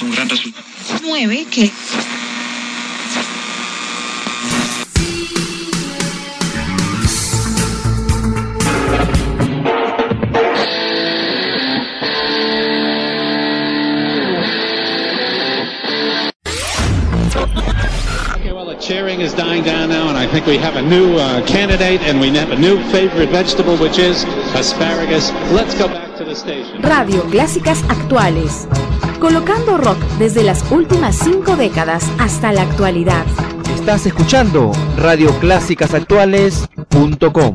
Esperamos 0.00 0.02
un 0.02 0.10
gran 0.10 0.28
resultado. 0.28 0.66
9 1.02 1.46
que 1.50 1.70
Okay, 18.36 18.52
well, 18.52 18.66
the 18.66 18.76
cheering 18.76 19.20
is 19.20 19.34
dying 19.34 19.62
down 19.62 19.88
now, 19.88 20.08
and 20.08 20.16
I 20.16 20.26
think 20.26 20.46
we 20.46 20.56
have 20.58 20.76
a 20.76 20.82
new 20.82 21.16
uh, 21.16 21.46
candidate, 21.46 22.00
and 22.02 22.20
we 22.20 22.30
have 22.30 22.50
a 22.50 22.56
new 22.56 22.82
favorite 22.90 23.30
vegetable, 23.30 23.76
which 23.76 23.98
is 23.98 24.24
asparagus. 24.54 25.30
Let's 25.52 25.74
go 25.74 25.88
back 25.88 26.16
to 26.18 26.24
the 26.24 26.34
station. 26.34 26.82
Radio 26.82 27.22
Clásicas 27.30 27.82
Actuales. 27.88 28.89
Colocando 29.20 29.76
rock 29.76 29.98
desde 30.18 30.42
las 30.42 30.68
últimas 30.72 31.14
cinco 31.14 31.54
décadas 31.54 32.10
hasta 32.18 32.50
la 32.52 32.62
actualidad. 32.62 33.24
Estás 33.74 34.06
escuchando 34.06 34.72
radioclásicasactuales.com. 34.96 37.54